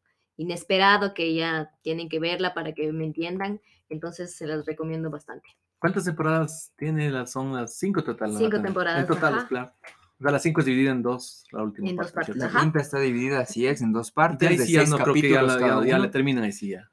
[0.41, 5.49] inesperado que ya tienen que verla para que me entiendan, entonces se las recomiendo bastante.
[5.79, 7.11] ¿Cuántas temporadas tiene?
[7.11, 8.33] Las, son las cinco total.
[8.33, 8.39] ¿no?
[8.39, 9.49] Cinco temporadas, En total, ajá.
[9.49, 9.73] claro.
[10.19, 12.55] O sea, las cinco es dividida en dos, la última En dos parte, partes, ¿cierto?
[12.55, 15.15] La quinta está dividida, así es, en dos partes, de sí ya seis no creo
[15.15, 16.91] que ya, capítulos la- le terminan ahí sí ya.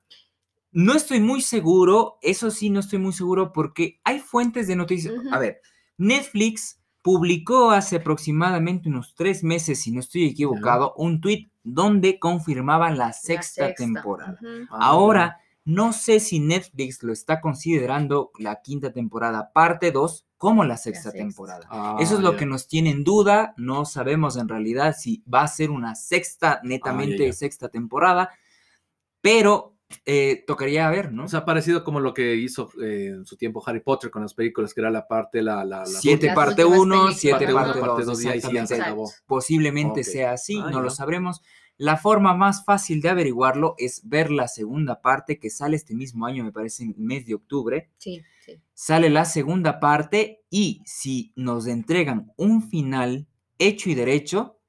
[0.72, 5.14] No estoy muy seguro, eso sí, no estoy muy seguro porque hay fuentes de noticias.
[5.14, 5.34] Ujú.
[5.34, 5.62] A ver,
[5.98, 6.77] Netflix
[7.08, 13.08] publicó hace aproximadamente unos tres meses, si no estoy equivocado, un tweet donde confirmaban la
[13.08, 14.38] La sexta, temporada.
[14.70, 20.66] Ah, Ahora, no sé si Netflix lo está considerando la quinta temporada, parte 2, como
[20.66, 21.18] la sexta, sexta.
[21.18, 21.66] temporada.
[21.70, 23.54] Ah, Eso es lo que nos tiene en duda.
[23.56, 27.32] No sabemos en realidad si va a ser una sexta, netamente ya.
[27.32, 28.32] sexta temporada,
[29.22, 31.26] pero eh, tocaría ver, ¿no?
[31.26, 34.34] O sea, parecido como lo que hizo eh, en su tiempo Harry Potter con las
[34.34, 35.64] películas, que era la parte, la...
[35.64, 37.20] la, la siete parte últimas 1, películas.
[37.20, 38.06] siete Parte parte uno, parte 2.
[38.06, 39.12] dos, y ahí se acabó.
[39.26, 41.42] Posiblemente sea así, Ah, no lo sabremos.
[41.80, 46.26] La forma más fácil de averiguarlo es ver la segunda parte que sale este mismo
[46.26, 47.92] año, me parece, en el mes de octubre.
[47.98, 48.60] Sí, sí.
[48.74, 53.28] Sale la segunda parte y si nos entregan un final
[53.60, 54.60] hecho y derecho,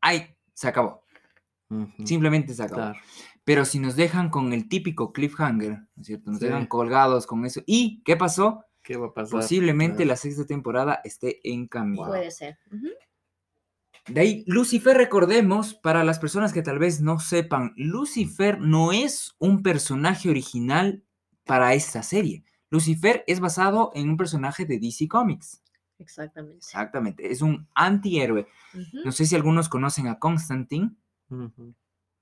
[0.00, 0.34] ¡ay!
[0.54, 1.04] Se acabó.
[2.04, 2.80] Simplemente se acabó.
[2.92, 2.98] claro.
[3.46, 6.30] Pero si nos dejan con el típico cliffhanger, ¿no es cierto?
[6.32, 6.46] Nos Sí.
[6.46, 7.62] dejan colgados con eso.
[7.64, 8.64] ¿Y qué pasó?
[8.82, 9.40] ¿Qué va a pasar?
[9.40, 10.08] Posiblemente Claro.
[10.08, 12.06] la sexta temporada esté en camino.
[12.08, 12.58] Puede ser.
[14.08, 19.36] De ahí, Lucifer, recordemos, para las personas que tal vez no sepan, Lucifer no es
[19.38, 21.04] un personaje original
[21.44, 22.42] para esta serie.
[22.70, 25.62] Lucifer es basado en un personaje de DC Comics.
[26.00, 26.58] Exactamente.
[26.58, 28.46] Exactamente, es un antihéroe.
[29.04, 30.90] No sé si algunos conocen a Constantine,
[31.30, 31.74] Ujú.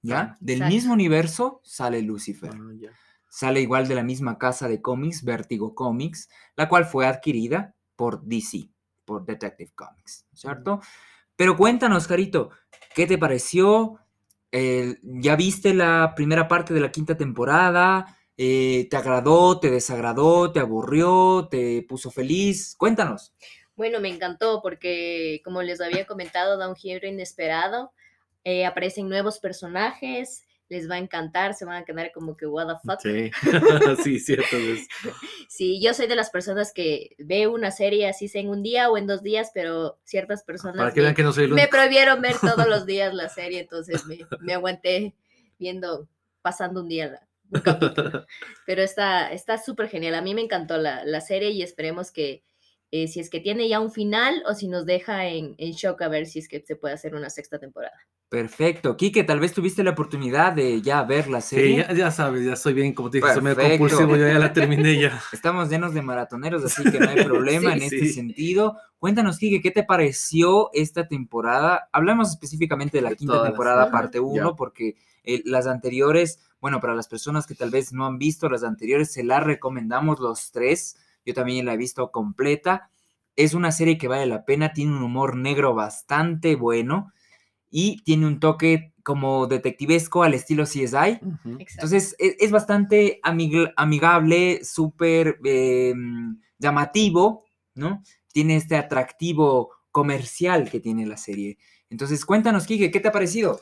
[0.05, 0.37] ¿Ya?
[0.41, 0.75] Del exacto.
[0.75, 2.51] mismo universo sale Lucifer.
[2.55, 2.91] Ah, ya.
[3.29, 8.23] Sale igual de la misma casa de cómics, Vertigo Comics, la cual fue adquirida por
[8.23, 8.69] DC,
[9.05, 10.81] por Detective Comics, ¿cierto?
[11.35, 12.51] Pero cuéntanos, Carito,
[12.95, 13.99] ¿qué te pareció?
[14.53, 18.17] Eh, ¿Ya viste la primera parte de la quinta temporada?
[18.37, 19.59] Eh, ¿Te agradó?
[19.59, 20.53] ¿Te desagradó?
[20.53, 21.49] ¿Te aburrió?
[21.51, 22.77] ¿Te puso feliz?
[22.77, 23.35] Cuéntanos.
[23.77, 27.93] Bueno, me encantó porque, como les había comentado, da un giro inesperado.
[28.45, 32.67] Eh, aparecen nuevos personajes, les va a encantar, se van a quedar como que, what
[32.67, 33.01] the fuck.
[33.01, 33.31] Sí,
[34.03, 34.57] sí, cierto.
[34.57, 34.89] es-
[35.49, 38.91] Sí, yo soy de las personas que ve una serie así sea en un día
[38.91, 41.51] o en dos días, pero ciertas personas Para que me, vean que no soy el
[41.51, 41.71] me único.
[41.77, 45.15] prohibieron ver todos los días la serie, entonces me, me aguanté
[45.59, 46.09] viendo,
[46.43, 48.27] pasando un día la- un capítulo.
[48.67, 50.15] Pero está está súper genial.
[50.15, 52.43] A mí me encantó la, la serie y esperemos que
[52.97, 56.01] eh, si es que tiene ya un final o si nos deja en, en shock
[56.03, 57.97] a ver si es que se puede hacer una sexta temporada.
[58.29, 58.97] Perfecto.
[58.97, 61.77] Quique, tal vez tuviste la oportunidad de ya ver la Sí, serie.
[61.89, 64.53] ya, ya sabes, ya soy bien, como te dije, soy medio compulsivo, yo ya la
[64.53, 65.21] terminé ya.
[65.33, 68.13] Estamos llenos de maratoneros, así que no hay problema Sí, en este sí.
[68.13, 68.77] sentido.
[68.99, 71.89] Cuéntanos, Kike, ¿qué te pareció esta temporada?
[71.93, 74.57] Hablamos específicamente de la De quinta temporada, parte 1, Ya.
[74.57, 78.63] porque eh, las anteriores, bueno, para las personas que tal vez no han visto las
[78.65, 80.97] anteriores, se las recomendamos los tres.
[81.25, 82.91] Yo también la he visto completa.
[83.37, 87.13] Es una serie que vale la pena, tiene un humor negro bastante bueno
[87.71, 91.19] y tiene un toque como detectivesco al estilo CSI.
[91.59, 95.93] Entonces es, es bastante amig- amigable, súper eh,
[96.59, 98.03] llamativo, ¿no?
[98.33, 101.59] Tiene este atractivo comercial que tiene la serie.
[101.91, 103.61] Entonces cuéntanos, Kike, ¿qué te ha parecido?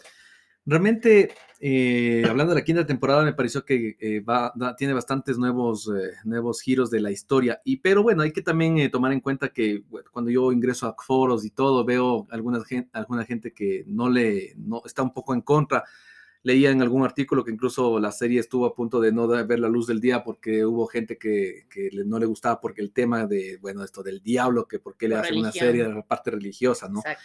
[0.65, 5.39] Realmente, eh, hablando de la quinta temporada, me pareció que eh, va, da- tiene bastantes
[5.39, 7.61] nuevos, eh, nuevos giros de la historia.
[7.65, 10.89] Y, pero bueno, hay que también eh, tomar en cuenta que bueno, cuando yo ingreso
[10.89, 15.13] a foros y todo, veo alguna gente, alguna gente que no le no, está un
[15.15, 15.85] poco en contra.
[16.45, 19.69] Leía en algún artículo que incluso la serie estuvo a punto de no ver la
[19.69, 23.59] luz del día porque hubo gente que, que no le gustaba porque el tema de,
[23.61, 25.69] bueno, esto del diablo, que por qué le Por hacen una religión.
[25.69, 26.99] serie de la parte religiosa, ¿no?
[26.99, 27.23] Exacto.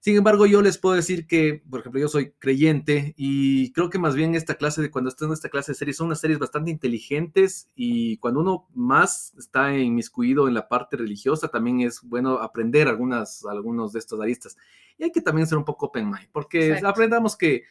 [0.00, 3.98] Sin embargo, yo les puedo decir que, por ejemplo, yo soy creyente y creo que
[3.98, 6.38] más bien esta clase de, cuando estoy en esta clase de series, son unas series
[6.38, 12.34] bastante inteligentes y cuando uno más está inmiscuido en la parte religiosa, también es bueno
[12.38, 14.56] aprender algunas, algunos de estos aristas.
[14.98, 16.84] Y hay que también ser un poco open mind, porque Exacto.
[16.84, 17.64] aprendamos que,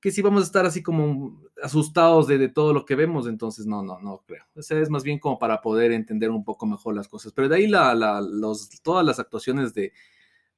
[0.00, 3.66] que si vamos a estar así como asustados de, de todo lo que vemos, entonces
[3.66, 4.44] no, no, no creo.
[4.56, 7.32] O sea, es más bien como para poder entender un poco mejor las cosas.
[7.32, 9.92] Pero de ahí la, la- los, todas las actuaciones de,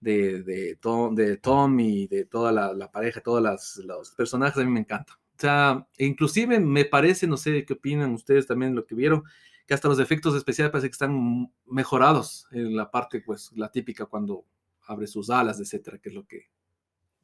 [0.01, 3.43] de, de, Tom, de Tom y de toda la, la pareja, todos
[3.85, 5.17] los personajes a mí me encantan.
[5.17, 9.25] O sea, inclusive me parece, no sé qué opinan ustedes también lo que vieron,
[9.67, 14.07] que hasta los efectos especiales parece que están mejorados en la parte, pues, la típica
[14.07, 14.45] cuando
[14.87, 16.51] abre sus alas, etcétera, que es lo que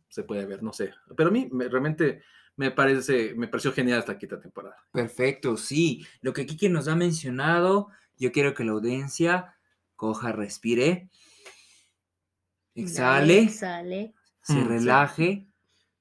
[0.08, 0.92] se puede ver, no sé.
[1.16, 2.22] Pero a mí me- realmente
[2.56, 4.76] me parece, me pareció genial esta quinta temporada.
[4.92, 6.06] Perfecto, sí.
[6.22, 9.56] Lo que Kike nos ha mencionado, yo quiero que la audiencia
[9.94, 11.10] coja, respire,
[12.76, 14.14] exhale, Exhale.
[14.42, 15.48] se Mm, relaje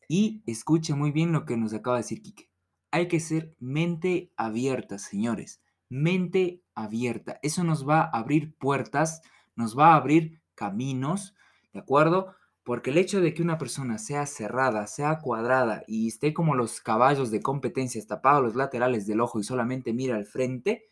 [0.07, 2.49] y escuche muy bien lo que nos acaba de decir Kike.
[2.91, 5.61] Hay que ser mente abierta, señores.
[5.89, 7.39] Mente abierta.
[7.43, 9.21] Eso nos va a abrir puertas,
[9.55, 11.35] nos va a abrir caminos,
[11.73, 12.35] ¿de acuerdo?
[12.63, 16.81] Porque el hecho de que una persona sea cerrada, sea cuadrada y esté como los
[16.81, 20.85] caballos de competencia tapados los laterales del ojo y solamente mira al frente,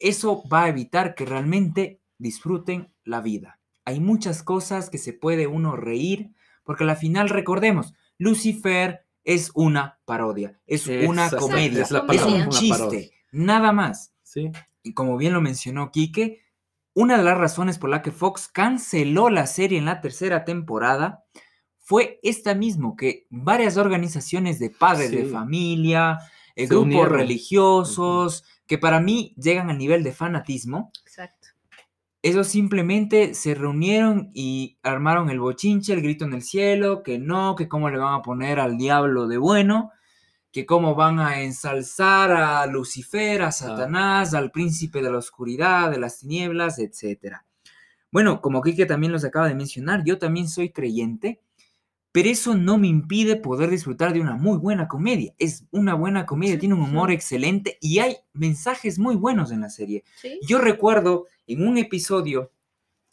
[0.00, 3.61] eso va a evitar que realmente disfruten la vida.
[3.84, 6.32] Hay muchas cosas que se puede uno reír,
[6.64, 12.48] porque al final recordemos, Lucifer es una parodia, es una comedia, es la es un
[12.48, 14.12] chiste, nada más.
[14.22, 14.50] Sí.
[14.82, 16.42] Y como bien lo mencionó Quique,
[16.94, 21.24] una de las razones por la que Fox canceló la serie en la tercera temporada
[21.78, 26.18] fue esta mismo, que varias organizaciones de padres de familia,
[26.54, 27.12] eh, grupos unieron.
[27.12, 31.48] religiosos, que para mí llegan al nivel de fanatismo, Exacto.
[32.22, 37.56] Ellos simplemente se reunieron y armaron el bochinche, el grito en el cielo, que no,
[37.56, 39.90] que cómo le van a poner al diablo de bueno,
[40.52, 45.98] que cómo van a ensalzar a Lucifer, a Satanás, al príncipe de la oscuridad, de
[45.98, 47.38] las tinieblas, etc.
[48.12, 51.40] Bueno, como Kike también los acaba de mencionar, yo también soy creyente,
[52.12, 55.34] pero eso no me impide poder disfrutar de una muy buena comedia.
[55.38, 57.14] Es una buena comedia, Sí, tiene un humor sí.
[57.14, 60.04] excelente y hay mensajes muy buenos en la serie.
[60.20, 60.38] Sí.
[60.46, 62.52] Yo recuerdo en un episodio,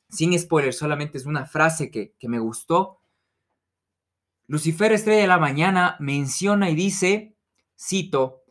[0.09, 2.99] sin spoiler, solamente es una frase que, que me gustó.
[4.47, 7.35] Lucifer Estrella de la Mañana menciona y dice,
[7.79, 8.43] cito,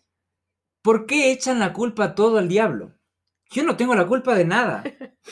[0.80, 2.94] ¿por qué echan la culpa todo al diablo?
[3.50, 4.84] yo no tengo la culpa de nada.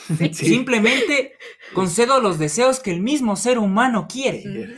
[0.33, 1.33] Simplemente
[1.73, 4.75] concedo los deseos que el mismo ser humano quiere.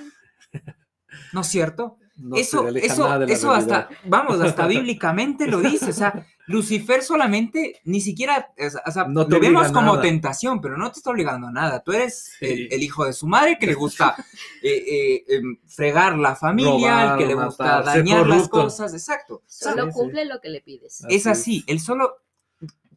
[1.34, 1.98] ¿No es cierto?
[2.18, 5.92] No eso, eso, nada de la eso hasta, vamos, hasta bíblicamente lo dice.
[5.92, 8.52] O sea, Lucifer solamente ni siquiera,
[8.86, 10.02] o sea, No obliga vemos como nada.
[10.02, 11.82] tentación, pero no te está obligando a nada.
[11.82, 12.46] Tú eres Sí.
[12.46, 14.16] el, el hijo de su madre que le gusta
[14.64, 16.72] eh, eh, em, fregar la familia,
[17.06, 19.42] Robar, el que le gusta matar, dañar las cosas, exacto.
[19.48, 19.94] Solo Sí, sí.
[19.98, 21.06] cumple lo que le pides.
[21.06, 22.16] Así Es así, él solo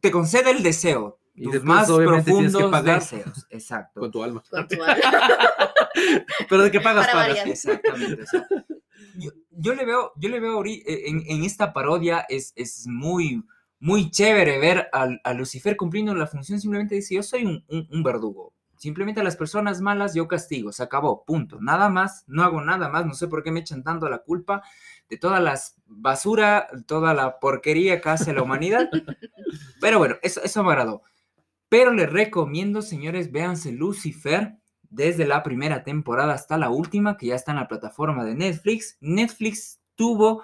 [0.01, 3.47] te concede el deseo, Y tus después, más obviamente, tienes que pagar deseos.
[3.49, 3.99] Exacto.
[4.01, 4.43] Con tu alma.
[4.49, 4.75] Con tu
[6.49, 7.27] Pero de que pagas, Para pagas.
[7.29, 7.47] variar.
[7.47, 8.23] Exactamente.
[8.23, 8.47] o sea,
[9.15, 13.43] yo, yo le veo, yo le veo eh, en, en esta parodia es, es muy,
[13.79, 16.59] muy chévere ver al- a, Lucifer cumpliendo la función.
[16.59, 18.53] Simplemente dice, yo soy un, un- un verdugo.
[18.77, 21.57] Simplemente a las personas malas yo castigo, se acabó, punto.
[21.61, 24.61] Nada más, no hago nada más, no sé por qué me echan tanto la culpa
[25.09, 28.89] de toda la basura, toda la porquería que hace la humanidad.
[29.79, 31.01] Pero bueno, eso, eso me agradó.
[31.73, 37.35] Pero les recomiendo, señores, véanse Lucifer desde la primera temporada hasta la última, que ya
[37.35, 38.95] está en la plataforma de Netflix.
[39.01, 40.43] Netflix tuvo,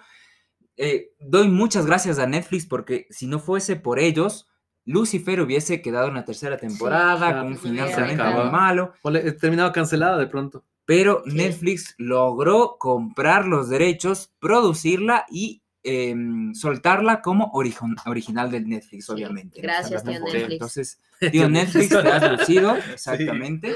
[0.76, 4.48] eh, doy muchas gracias a Netflix porque si no fuese por ellos,
[4.86, 8.94] Lucifer hubiese quedado en la tercera temporada claro, con un se final realmente malo.
[9.04, 10.66] O le- terminado cancelada de pronto.
[10.86, 11.22] Pero.
[11.28, 19.12] Netflix logró comprar los derechos, producirla y em, soltarla como origen- original del Netflix, Sí,
[19.12, 19.62] obviamente.
[19.62, 20.54] gracias, tío Entonces, Netflix.
[20.54, 23.76] Entonces, tío Netflix, te has lucido, exactamente.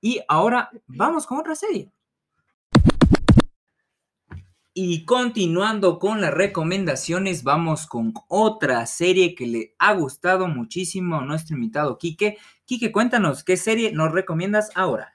[0.00, 1.90] Y ahora vamos con otra serie.
[4.76, 11.24] Y continuando con las recomendaciones, vamos con otra serie que le ha gustado muchísimo a
[11.24, 12.38] nuestro invitado Quique.
[12.64, 15.14] Quique, cuéntanos, ¿qué serie nos recomiendas ahora?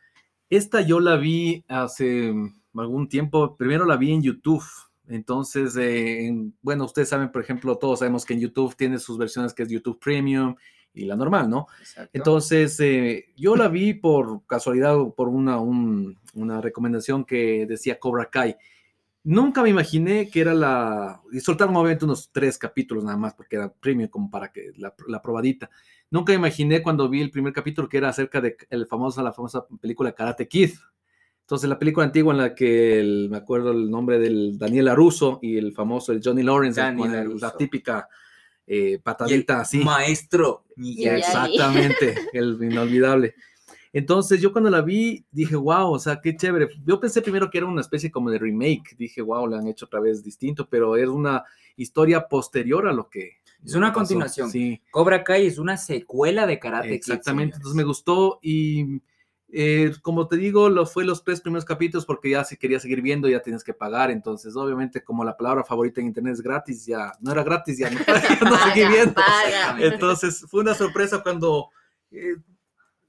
[0.49, 2.33] Esta yo la vi hace
[2.73, 3.57] algún tiempo.
[3.57, 4.63] Primero la vi en YouTube.
[5.09, 9.17] Entonces, eh, en- bueno, ustedes saben, por ejemplo, todos sabemos que en YouTube tiene sus
[9.17, 10.55] versiones que es YouTube Premium
[10.93, 11.67] y la normal, ¿no?
[12.13, 17.99] Entonces, eh, yo la vi por casualidad o por una, un- una recomendación que decía
[17.99, 18.55] Cobra Kai.
[19.23, 21.21] Nunca me imaginé que era la...
[21.31, 24.93] Y soltaron obviamente unos tres capítulos nada más porque era premium como para que la,
[25.07, 25.69] la probadita.
[26.09, 29.33] Nunca me imaginé cuando vi el primer capítulo que era acerca de el famoso, la
[29.33, 30.71] famosa película Karate Kid.
[31.49, 35.39] Entonces, la película antigua en la que el- me acuerdo el nombre del Daniel Aruso
[35.41, 38.07] y el famoso el Johnny Lawrence, con el- la típica
[38.67, 39.79] eh, Y patadita así.
[39.79, 40.65] Maestro.
[40.75, 41.21] Miyagi.
[41.21, 43.33] Exactamente, el inolvidable.
[43.91, 46.69] Entonces yo cuando la vi dije, wow, o sea, qué chévere.
[46.85, 48.95] Yo pensé primero que era una especie como de remake.
[48.95, 51.43] Dije, wow, la han hecho otra vez distinto, pero es una
[51.77, 53.37] historia posterior a lo que...
[53.65, 54.01] Es una pasó.
[54.01, 54.51] continuación.
[54.51, 57.55] Sí, Cobra Kai es una secuela de Karate Kid, exactamente.
[57.55, 59.01] Entonces me gustó y
[59.51, 63.01] eh, como te digo, lo fue los tres primeros capítulos porque ya si querías seguir
[63.01, 64.11] viendo ya tienes que pagar.
[64.11, 67.89] Entonces obviamente como la palabra favorita en internet es gratis, ya no era gratis, ya
[67.89, 67.99] no,
[68.49, 69.15] no seguí viendo.
[69.15, 69.77] paga.
[69.79, 71.69] Entonces fue una sorpresa cuando,
[72.11, 72.35] eh,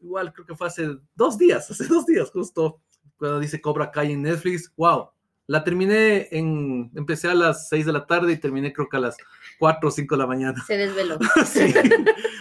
[0.00, 2.81] igual creo que fue hace dos días, hace dos días justo,
[3.18, 5.11] cuando dice Cobra Kai en Netflix, wow,
[5.46, 9.00] la terminé en, empecé a las 6 de la tarde y terminé creo que a
[9.00, 9.16] las
[9.59, 11.18] 4 o 5 de la mañana, Se desveló.
[11.44, 11.74] Sí,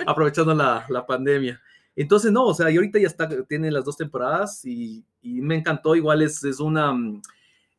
[0.05, 1.59] aprovechando la, la pandemia.
[2.03, 5.55] Entonces, no, o sea, y ahorita ya está, tiene las dos temporadas y, y me
[5.57, 6.93] encantó, igual es, es una...
[6.93, 7.21] mm,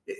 [0.06, 0.14] eh,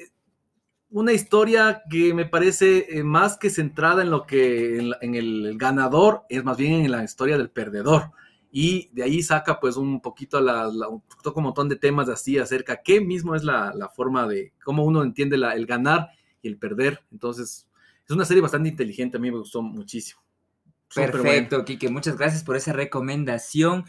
[0.91, 5.57] una historia que me parece eh, más que centrada en lo que en, en el
[5.57, 8.11] ganador, es más bien en la historia del perdedor.
[8.53, 11.03] Y de ahí saca pues un poquito, la, la- un
[11.35, 15.03] un montón de temas así acerca qué mismo es la, la forma de cómo uno
[15.05, 16.09] entiende la- el ganar
[16.43, 17.01] y el perder.
[17.13, 17.69] Entonces,
[18.05, 20.21] es una serie bastante inteligente, a mí me gustó muchísimo.
[20.95, 21.89] Perfecto, Kike.
[21.89, 23.85] Muchas gracias por esa recomendación.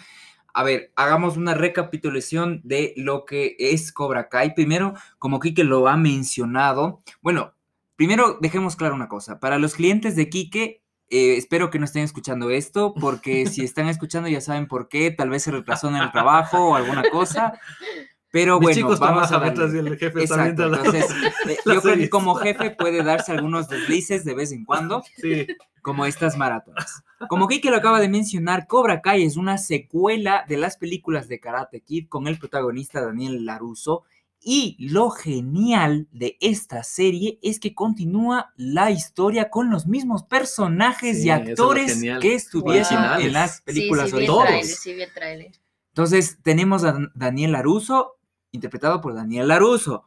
[0.54, 4.54] A ver, hagamos una recapitulación de lo que es Cobra Kai.
[4.54, 7.54] Primero, como Kike lo ha mencionado, bueno,
[7.96, 9.40] primero dejemos claro una cosa.
[9.40, 13.88] Para los clientes de Kike, eh, espero que no estén escuchando esto, porque si están
[13.88, 15.12] escuchando ya saben por qué.
[15.12, 17.54] Tal vez se retrasó en el trabajo o alguna cosa.
[18.32, 19.46] Pero Mis bueno, chicos vamos a darle.
[19.46, 21.06] mientras el jefe está Exacto, viendo la- entonces
[21.66, 25.48] la yo creo que como jefe puede darse algunos deslices de vez en cuando Sí,
[25.82, 27.04] como estas maratonas.
[27.28, 31.40] Como Kike lo acaba de mencionar, Cobra Kai es una secuela de las películas de
[31.40, 34.04] Karate Kid con el protagonista Daniel Laruso.
[34.44, 41.18] Y lo genial de esta serie es que continúa la historia con los mismos personajes
[41.22, 45.02] Sí, y es actores que estuvieron en las películas sí, sí, vi el sí, vi
[45.04, 45.52] el tráiler.
[45.90, 48.18] entonces, tenemos a Dan- Daniel Laruso,
[48.52, 50.06] interpretado por Daniel Laruso,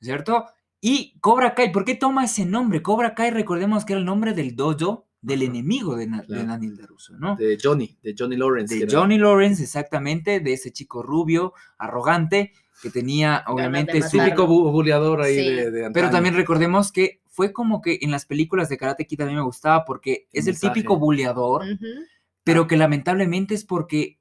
[0.00, 0.46] ¿cierto?
[0.80, 2.82] Y Cobra Kai, ¿por qué toma ese nombre?
[2.82, 6.26] Cobra Kai, recordemos que era el nombre del dojo del Ajá, enemigo de, Na- de
[6.26, 6.46] claro.
[6.48, 7.36] Daniel Laruso, ¿no?
[7.36, 8.74] de Johnny, de Johnny Lawrence.
[8.74, 14.18] De era- Johnny Lawrence, exactamente, de ese chico rubio, arrogante, que tenía obviamente su...
[14.18, 15.50] típico bu- buleador ahí Sí.
[15.54, 19.20] de, de Pero también recordemos que fue como que en las películas de Karate Kid
[19.20, 21.62] a mí me gustaba porque El es el típico buleador,
[22.42, 24.18] pero que lamentablemente es porque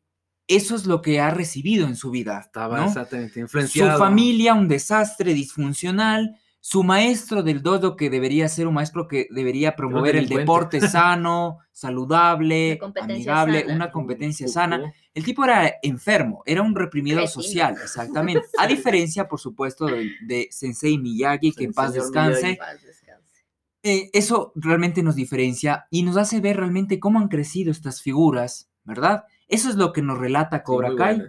[0.56, 2.40] eso es lo que ha recibido en su vida.
[2.40, 2.88] Estaba ¿no?
[2.88, 6.38] exactamente Su familia, un desastre disfuncional.
[6.64, 11.58] Su maestro del dodo, que debería ser un maestro que debería promover el deporte sano,
[11.72, 13.74] saludable, amigable, sana.
[13.74, 14.94] una competencia sana.
[15.12, 17.42] El tipo era enfermo, era un reprimidor Cretino.
[17.42, 18.46] social, exactamente.
[18.60, 21.74] A diferencia, por supuesto, de, de Sensei Miyagi, que en.
[21.74, 22.60] Paz descanse.
[23.84, 28.70] Eh, eso realmente nos diferencia y nos hace ver realmente cómo han crecido estas figuras,
[28.84, 29.24] ¿verdad?
[29.52, 31.24] Eso es lo que nos relata Cobra Kai.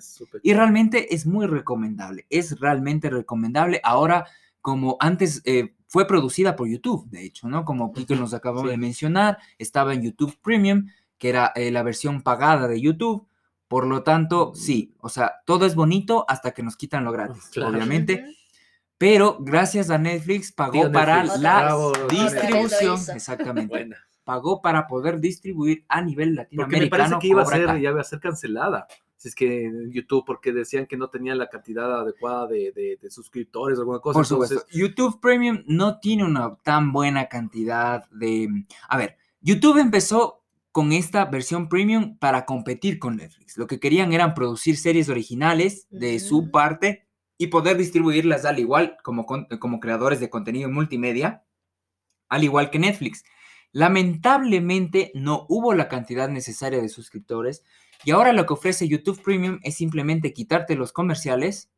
[0.44, 3.80] Y realmente es muy recomendable, es realmente recomendable.
[3.82, 4.26] Ahora,
[4.60, 7.64] como antes eh, fue producida por YouTube, de hecho, ¿no?
[7.64, 8.70] Como Kike nos acabamos sí.
[8.70, 10.86] de mencionar, estaba en YouTube Premium,
[11.18, 13.26] que era eh, la versión pagada de YouTube.
[13.66, 17.48] Por lo tanto, sí, o sea, todo es bonito hasta que nos quitan lo gratis,
[17.52, 17.74] Claro.
[17.74, 18.24] obviamente.
[18.98, 23.96] Pero gracias a Netflix pagó Tío para la bravo, distribución, exactamente, buena.
[24.24, 26.84] Pagó para poder distribuir a nivel Porque latinoamericano.
[26.84, 28.86] me parece que iba a ser, ya iba a ser cancelada.
[29.16, 32.98] Si es que en YouTube, porque decían que no tenía la cantidad adecuada de, de-
[33.00, 34.18] de suscriptores o alguna cosa.
[34.18, 34.54] Por supuesto.
[34.56, 38.48] entonces, YouTube Premium no tiene una tan buena cantidad de...
[38.88, 40.42] A ver, YouTube empezó
[40.72, 43.56] con esta versión premium para competir con Netflix.
[43.58, 47.06] Lo que querían eran producir series originales de su parte
[47.38, 51.44] y poder distribuirlas al igual como, con- como creadores de contenido multimedia,
[52.28, 53.22] al igual que Netflix.
[53.72, 57.64] Lamentablemente no hubo la cantidad necesaria de suscriptores
[58.04, 61.70] y ahora lo que ofrece YouTube Premium es simplemente quitarte los comerciales,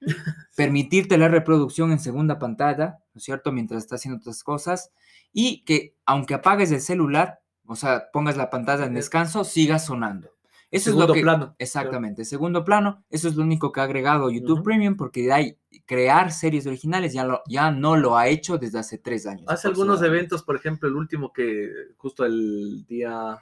[0.56, 3.52] permitirte la reproducción en segunda pantalla, ¿no es cierto?
[3.52, 4.90] Mientras estás haciendo otras cosas
[5.32, 9.78] y que aunque apagues el celular, o sea, pongas la pantalla en Es- descanso, siga
[9.78, 10.31] sonando.
[10.72, 11.54] Eso es lo que, plano.
[11.58, 14.62] Exactamente, segundo plano, eso es lo único que ha agregado YouTube.
[14.62, 18.78] Premium porque de ahí crear series originales ya, lo, ya no lo ha hecho desde
[18.78, 19.44] hace tres años.
[19.48, 21.68] Hace algunos eventos, por ejemplo, el último que
[21.98, 23.38] justo el día,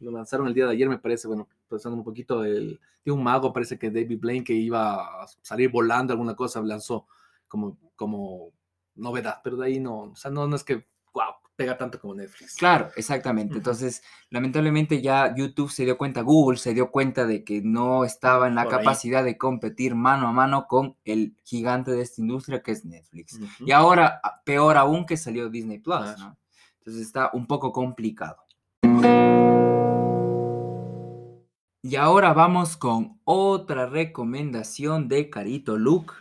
[0.00, 3.22] lo lanzaron el día de ayer, me parece, bueno, pensando un poquito, el, de un
[3.22, 7.06] mago, parece que David Blaine, que iba a salir volando alguna cosa, lanzó
[7.48, 8.52] como, como
[8.94, 10.86] novedad, pero de ahí no, o sea, no, no es que,
[11.56, 12.56] pega tanto como Netflix.
[12.56, 13.56] Claro, exactamente.
[13.56, 18.48] Entonces, lamentablemente ya YouTube se dio cuenta, Google se dio cuenta de que no estaba
[18.48, 18.78] en la Por ahí.
[18.80, 23.38] capacidad de competir mano a mano con el gigante de esta industria que es Netflix.
[23.60, 26.18] Y ahora, peor aún que salió Disney Plus, Claro.
[26.18, 26.38] ¿no?
[26.78, 28.36] Entonces está un poco complicado.
[31.82, 36.14] Y ahora vamos con otra recomendación de Carito Luke.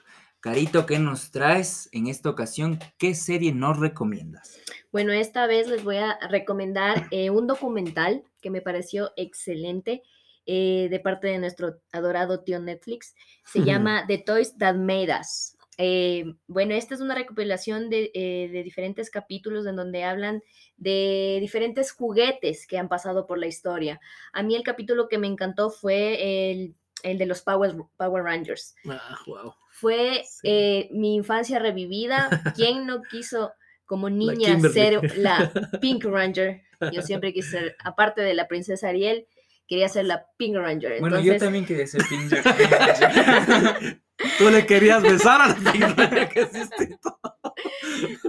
[0.44, 2.78] Carito, ¿qué nos traes en esta ocasión?
[2.98, 4.60] ¿Qué serie nos recomiendas?
[4.91, 10.04] Bueno, esta vez les voy a recomendar eh, un documental que me pareció excelente
[10.46, 13.16] eh, de parte de nuestro adorado tío Netflix.
[13.46, 15.56] Se llama The Toys That Made Us.
[15.78, 20.44] Eh, bueno, esta es una recopilación de, de diferentes capítulos en donde hablan
[20.76, 24.02] de diferentes juguetes que han pasado por la historia.
[24.34, 28.76] A mí el capítulo que me encantó fue el, el de los Power, Power Rangers.
[28.89, 29.54] Ah, wow.
[29.72, 30.39] Fue Sí.
[30.43, 32.30] eh, mi infancia revivida.
[32.56, 33.54] ¿Quién no quiso
[33.86, 35.51] como niña ser la
[35.82, 36.64] Pink Ranger?
[36.91, 39.26] Yo siempre quise ser, aparte de la princesa Ariel,
[39.68, 40.99] quería ser la Pink Ranger.
[40.99, 42.34] Bueno, yo también quería ser Pink
[44.38, 47.20] Tú le querías besar a la figura que es distinto.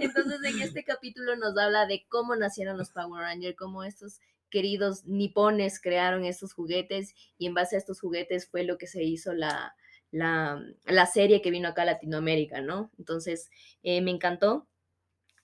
[0.00, 4.20] Entonces, en este capítulo nos habla de cómo nacieron los Power Rangers, cómo estos
[4.54, 9.02] queridos nipones crearon estos juguetes y en base a estos juguetes fue lo que se
[9.02, 9.74] hizo la,
[10.12, 12.92] la, la serie que vino acá a Latinoamérica, ¿no?
[12.96, 13.50] Entonces,
[13.82, 14.68] eh, me encantó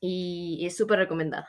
[0.01, 1.49] y es súper recomendada.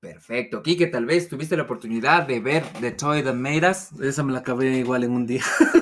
[0.00, 0.62] Perfecto.
[0.62, 3.98] Kike, tal vez tuviste la oportunidad de ver The Toy That Made Us.
[4.02, 5.42] Esa me la acabé igual en un día.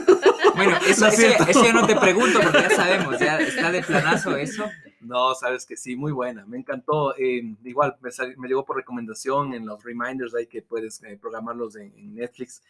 [0.64, 4.68] Bueno, eso, yo no te pregunto porque ya sabemos, ya está de planazo eso.
[5.00, 6.44] No, sabes que sí, muy buena.
[6.46, 7.14] Me encantó.
[7.16, 11.16] eh, igual me, sal- me llegó por recomendación en los reminders ahí que puedes eh,
[11.20, 12.62] programarlos en, en Netflix.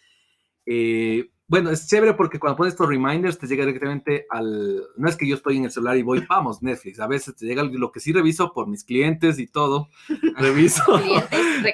[0.67, 4.83] Eh, bueno, es chévere porque cuando pones estos reminders te llega directamente al...
[4.99, 7.01] No es que yo estoy en el celular y voy, vamos, Netflix.
[7.01, 9.89] A veces te llega lo que sí reviso por mis clientes y todo.
[10.37, 10.83] Reviso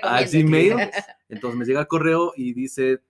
[0.04, 0.22] a.
[0.22, 0.76] Gmail.
[1.28, 3.00] Entonces me llega el correo y dice,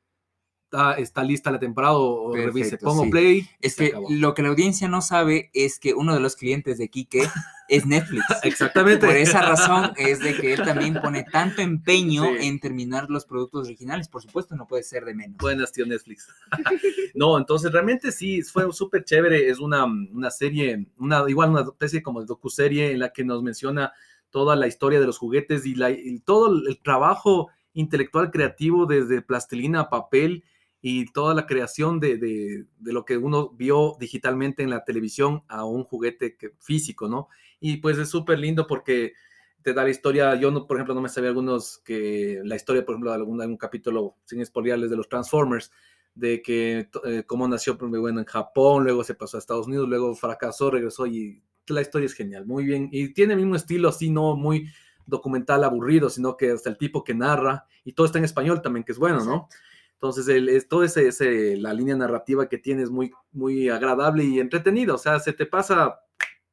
[0.74, 2.70] está, está lista la temporada o o revise.
[2.70, 3.10] Perfecto, Pongo sí.
[3.10, 3.48] play.
[3.60, 4.06] Es que acabó.
[4.10, 7.28] lo que la audiencia no sabe es que uno de los clientes de Kike
[7.68, 8.24] es Netflix.
[8.42, 9.06] Exactamente.
[9.06, 12.46] Por esa razón es de que él también pone tanto empeño Sí.
[12.48, 14.08] en terminar los productos originales.
[14.08, 15.36] Por supuesto, no puede ser de menos.
[15.38, 16.28] Buenas, tío Netflix.
[17.14, 19.48] no, entonces realmente sí, fue súper chévere.
[19.48, 23.42] Es una, una serie, una, igual una especie como de docuserie en la que nos
[23.42, 23.92] menciona
[24.30, 29.22] toda la historia de los juguetes y, la, y todo el trabajo intelectual creativo desde
[29.22, 30.42] plastilina a papel
[30.86, 35.42] y toda la creación de, de- de lo que uno vio digitalmente en la televisión
[35.48, 37.28] a un juguete físico, ¿no?
[37.58, 39.14] Y pues es súper lindo porque
[39.62, 40.34] te da la historia.
[40.34, 43.40] Yo, no, por ejemplo, no me sabía algunos que la historia, por ejemplo, de algún,
[43.40, 45.70] algún capítulo sin spoilerles de los Transformers,
[46.14, 49.88] de que eh, cómo nació pues, bueno, en Japón, luego se pasó a Estados Unidos,
[49.88, 52.90] luego fracasó, regresó y la historia es genial, muy bien.
[52.92, 54.68] Y tiene el mismo estilo, así, no muy
[55.06, 58.84] documental aburrido, sino que hasta el tipo que narra, y todo está en español también,
[58.84, 59.48] que es bueno, ¿no?
[60.04, 64.22] Entonces, el, es, todo ese, ese, la línea narrativa que tiene es muy, muy agradable
[64.22, 65.98] y entretenida, o sea, se te pasa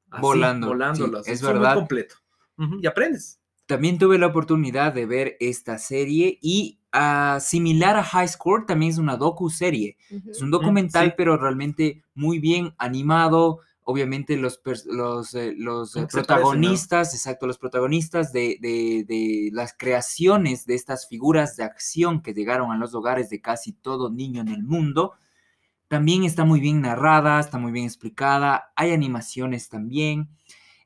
[0.10, 1.76] así, Volando, volando sí, es muy verdad.
[1.76, 2.16] completo.
[2.58, 3.41] Ujú, y aprendes.
[3.66, 8.93] También tuve la oportunidad de ver esta serie y ah, similar a High Score, también
[8.93, 9.97] es una docu-serie.
[10.30, 11.14] Es un documental, sí.
[11.18, 13.60] pero realmente muy bien animado.
[13.84, 20.66] Obviamente los, los, eh, los eh, protagonistas, exacto, los protagonistas de, de- de las creaciones
[20.66, 24.50] de estas figuras de acción que llegaron a los hogares de casi todo niño en
[24.50, 25.14] el mundo,
[25.88, 30.30] también está muy bien narrada, está muy bien explicada, hay animaciones también.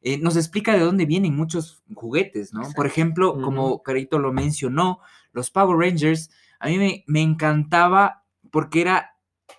[0.02, 2.62] Eh, nos explica de dónde vienen muchos juguetes, ¿no?
[2.76, 5.00] Por ejemplo, como Carito lo mencionó,
[5.34, 6.30] los Power Rangers,
[6.60, 9.16] a mí me, me encantaba porque era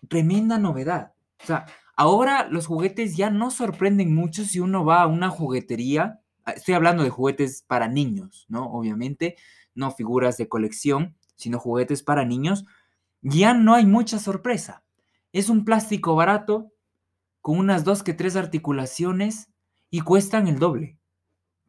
[0.09, 1.13] tremenda novedad.
[1.43, 1.67] O sea,
[1.97, 6.21] ahora los juguetes ya no sorprenden mucho si uno va a una juguetería.
[6.45, 8.67] ah, Estoy hablando de juguetes para niños, ¿no?
[8.71, 9.37] Obviamente,
[9.75, 12.65] no figuras de colección, sino juguetes para niños.
[13.23, 14.85] Ya no hay mucha sorpresa.
[15.33, 16.73] Es un plástico barato
[17.41, 19.51] con unas dos que tres articulaciones
[19.91, 20.99] y cuestan el doble.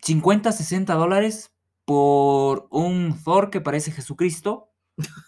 [0.02, 1.52] 50, 60 dólares
[1.86, 4.72] por un Thor que parece Jesucristo,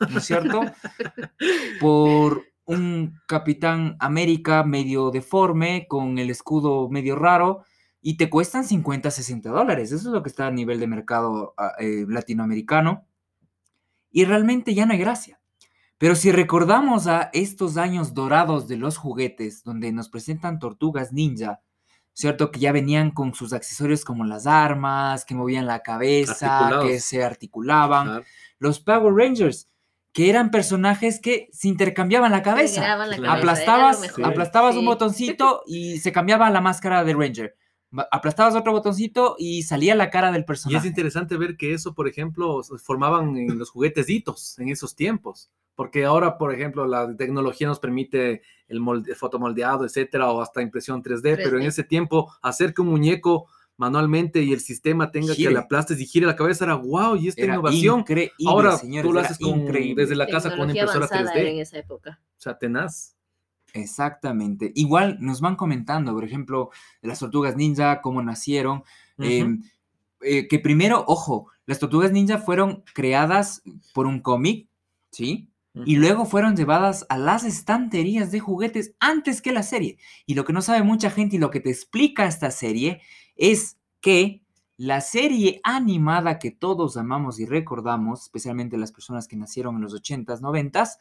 [0.10, 0.62] ¿no es cierto?
[1.80, 7.66] por un Capitán América medio deforme, con el escudo medio raro,
[8.00, 9.92] y te cuestan 50, 60 dólares.
[9.92, 13.06] Eso es lo que está a nivel de mercado ah, eh, latinoamericano.
[14.12, 15.40] Y realmente ya no hay gracia.
[15.98, 21.62] Pero si recordamos a estos años dorados de los juguetes, donde nos presentan tortugas ninja,
[22.14, 22.52] ¿cierto?
[22.52, 27.24] Que ya venían con sus accesorios como las armas, que movían la cabeza, que se
[27.24, 28.24] articulaban.
[28.60, 29.70] Los Power Rangers,
[30.20, 32.82] que eran personajes que se intercambiaban la cabeza.
[32.82, 34.26] La cabeza, Aplastabas, mejor.
[34.26, 34.86] aplastabas un Sí.
[34.88, 37.56] botoncito y se cambiaba la máscara de Ranger.
[38.12, 40.88] Aplastabas otro botoncito y salía la cara del Y es personaje.
[40.90, 45.50] interesante ver que eso, por ejemplo, formaban en los juguetes hitos en esos tiempos.
[45.74, 51.02] Porque ahora, por ejemplo, la tecnología nos permite el molde- fotomoldeado, etcétera, o hasta impresión
[51.02, 51.68] 3D, pero en 3D.
[51.68, 53.48] ese tiempo, hacer que un muñeco
[53.80, 55.48] manualmente y el sistema tenga Gire.
[55.50, 58.02] que le aplastes y gire la cabeza era wow, y esta Era innovación.
[58.02, 60.04] increíble, Ahora señores, tú lo haces con- increíble.
[60.04, 61.40] desde la casa con una impresora avanzada 3D.
[61.42, 62.20] era en esa época.
[62.38, 63.16] O sea, tenaz.
[63.74, 64.72] Exactamente.
[64.76, 66.70] Igual nos van comentando, por ejemplo,
[67.02, 68.84] las tortugas ninja, cómo nacieron.
[69.18, 69.28] Ujú.
[69.30, 69.64] em,
[70.22, 73.62] eh, que primero, ojo, las tortugas ninja fueron creadas
[73.94, 74.68] por un cómic,
[75.12, 75.50] ¿sí?
[75.86, 79.98] Y luego fueron llevadas a las estanterías de juguetes antes que la serie.
[80.26, 83.02] Y lo que no sabe mucha gente y lo que te explica esta serie
[83.40, 84.44] es que
[84.78, 89.94] la serie animada que todos amamos y recordamos, especialmente las personas que nacieron en los
[89.96, 90.98] 80s, 90s,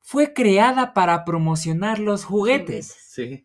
[0.00, 2.96] fue creada para promocionar los juguetes.
[3.08, 3.44] Sí,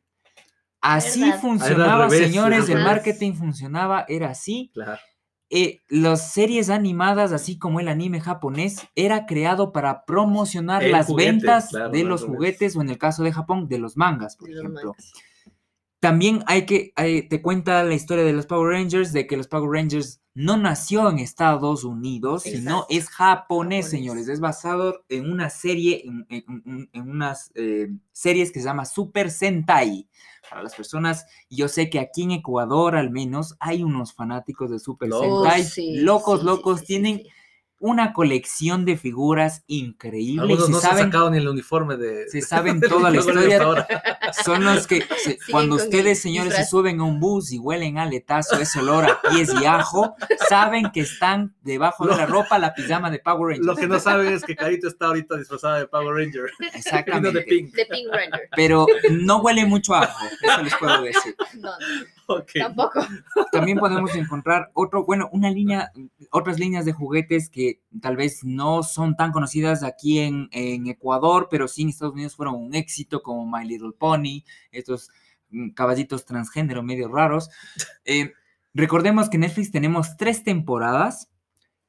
[0.79, 1.41] Así Verdad.
[1.41, 4.71] funcionaba, revés, señores, el marketing funcionaba, era así.
[4.73, 4.97] claro.
[5.53, 11.07] Eh, las series animadas, así como el anime japonés, era creado para promocionar El las
[11.07, 14.37] juguete, ventas claro, de los juguetes o en el caso de Japón, de los mangas,
[14.37, 14.91] por de los ejemplo.
[14.91, 15.11] mangas.
[16.01, 19.47] También hay que, hay- te cuenta la historia de los Power Rangers, de que los
[19.47, 23.89] Power Rangers no nació en Estados Unidos, sino es japonés, Japonés.
[23.89, 24.27] señores.
[24.27, 28.85] Es basado en una serie, en, en- en- en unas eh, series que se llama
[28.85, 30.07] Super Sentai.
[30.49, 34.79] Para las personas, yo sé que aquí en Ecuador al menos hay unos fanáticos de
[34.79, 35.11] Super.
[35.13, 37.21] Sentai, Oh, sí, locos, sí, locos, sí, tienen.
[37.81, 40.43] Una colección de figuras increíble.
[40.43, 42.29] Algunos no se se han saben, sacado ni el uniforme de.
[42.29, 43.59] se saben de toda la historia.
[44.45, 47.97] son los que se- cuando el ustedes, señores, se suben a un bus y huelen
[47.97, 50.15] a letazo ese olor a pies y ajo,
[50.47, 53.65] saben que están debajo de la ropa la pijama de Power Rangers.
[53.65, 56.51] Lo que no saben es que Carito está ahorita disfrazada de Power Ranger.
[56.73, 57.39] Exactamente.
[57.39, 57.75] de Pink.
[58.11, 58.49] Ranger.
[58.55, 61.35] Pero no huele mucho a ajo, eso les puedo decir.
[61.55, 61.77] No, no,
[62.27, 62.51] Ok.
[62.59, 63.01] tampoco.
[63.51, 65.91] También podemos encontrar otro, bueno, una línea,
[66.31, 71.47] otras líneas de juguetes que tal vez no son tan conocidas aquí en, en Ecuador,
[71.49, 75.09] pero sí en Estados Unidos fueron un éxito, como My Little Pony, estos
[75.49, 77.49] mm, caballitos transgénero medio raros.
[78.05, 78.33] Eh,
[78.73, 81.29] recordemos que en Netflix tenemos tres temporadas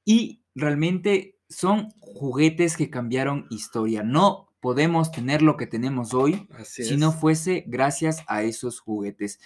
[0.05, 4.03] y realmente son juguetes que cambiaron historia.
[4.03, 7.01] No podemos tener lo que tenemos hoy Así si es.
[7.01, 9.41] no fuese gracias a esos juguetes.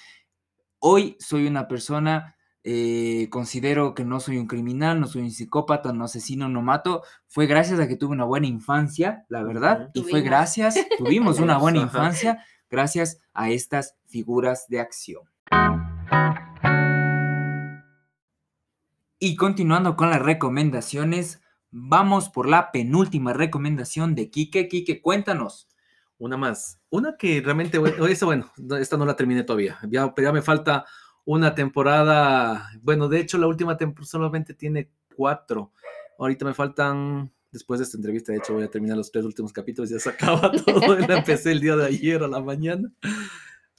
[0.78, 5.92] Hoy soy una persona, eh, considero que no soy un criminal, no soy un psicópata,
[5.92, 7.02] no asesino, no mato.
[7.26, 11.58] Fue gracias a que tuve una buena infancia, la verdad, y fue gracias, tuvimos una
[11.58, 15.22] buena infancia gracias a estas figuras de acción.
[19.18, 24.68] Y continuando con las recomendaciones, vamos por la penúltima recomendación de Quique.
[24.68, 25.68] Quique, cuéntanos.
[26.18, 26.80] Una más.
[26.90, 29.78] Una que realmente, bueno, esta, bueno, no- esta no la terminé todavía.
[29.88, 30.84] Ya, pero ya me falta
[31.24, 32.70] una temporada.
[32.80, 35.72] Bueno, de hecho, la última temporada solamente tiene cuatro.
[36.18, 39.52] Ahorita me faltan, después de esta entrevista, de hecho, voy a terminar los tres últimos
[39.52, 39.90] capítulos.
[39.90, 40.96] Ya se acaba todo.
[40.98, 42.90] La empecé el día de ayer a la mañana.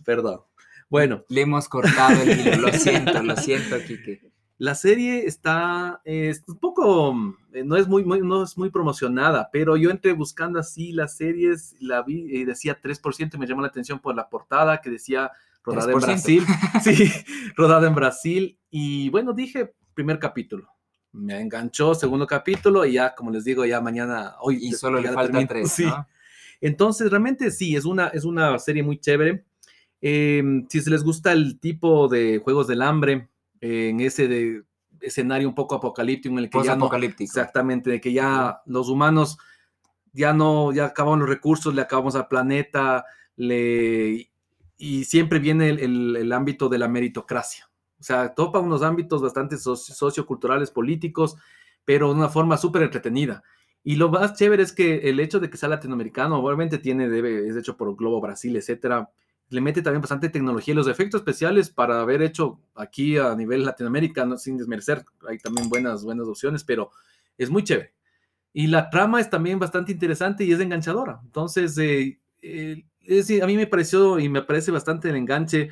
[0.05, 0.41] Perdón.
[0.89, 4.31] Bueno, Le hemos cortado el hilo, lo siento, lo siento, Quique.
[4.59, 8.71] La serie está es un poco, mm, eh, no es muy, muy- no es muy
[8.71, 13.45] promocionada, pero yo entré buscando así las series, la vi y decía 3%, y me
[13.47, 15.31] llamó la atención por la portada que decía
[15.63, 16.05] rodada en 3%.
[16.05, 16.43] Brasil.
[16.83, 17.11] Sí,
[17.55, 18.57] rodada en Brasil.
[18.71, 20.67] Y bueno, dije primer capítulo.
[21.11, 24.57] Me enganchó, segundo capítulo, y ya, como les digo, ya mañana, hoy.
[24.61, 25.85] Y solo le faltan tres, Sí.
[25.85, 26.07] ¿no?
[26.61, 29.45] Entonces, realmente sí, es una, es una serie muy chévere.
[30.01, 33.27] Eh, si se les gusta el tipo de juegos del hambre, eh,
[33.61, 34.63] en ese de
[35.01, 36.85] escenario un poco apocalíptico en el que ya no,
[37.23, 39.37] exactamente, de que ya los humanos
[40.13, 43.05] ya no, ya acaban los recursos, le acabamos al planeta,
[43.35, 44.31] le,
[44.77, 47.69] y siempre viene el, el- el ámbito de la meritocracia.
[47.99, 51.35] O sea, topa unos ámbitos bastante soci- socioculturales, políticos,
[51.85, 53.43] pero de una forma súper entretenida.
[53.83, 57.47] Y lo más chévere es que el hecho de que sea latinoamericano, obviamente tiene, debe,
[57.47, 59.09] es hecho por Globo Brasil, etcétera,
[59.49, 63.63] le mete también bastante tecnología y los efectos especiales para haber hecho aquí a nivel
[63.65, 66.91] Latinoamérica, no- sin desmerecer, hay también buenas, buenas opciones, pero
[67.37, 67.93] es muy chévere.
[68.53, 71.19] Y la trama es también bastante interesante y es enganchadora.
[71.23, 72.83] Entonces, eh, eh,
[73.41, 75.69] a mí me pareció y me parece bastante el enganche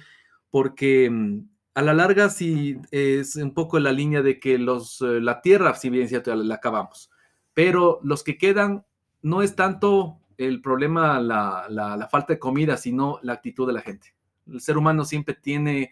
[0.49, 1.39] porque mm,
[1.75, 5.73] a la larga sí es un poco la línea de que los, eh, la tierra,
[5.75, 7.09] si bien cierto, la acabamos,
[7.53, 8.85] pero los que quedan
[9.21, 13.73] no es tanto el problema la, la- la falta de comida, sino la actitud de
[13.73, 14.13] la gente.
[14.47, 15.91] El ser humano siempre tiene,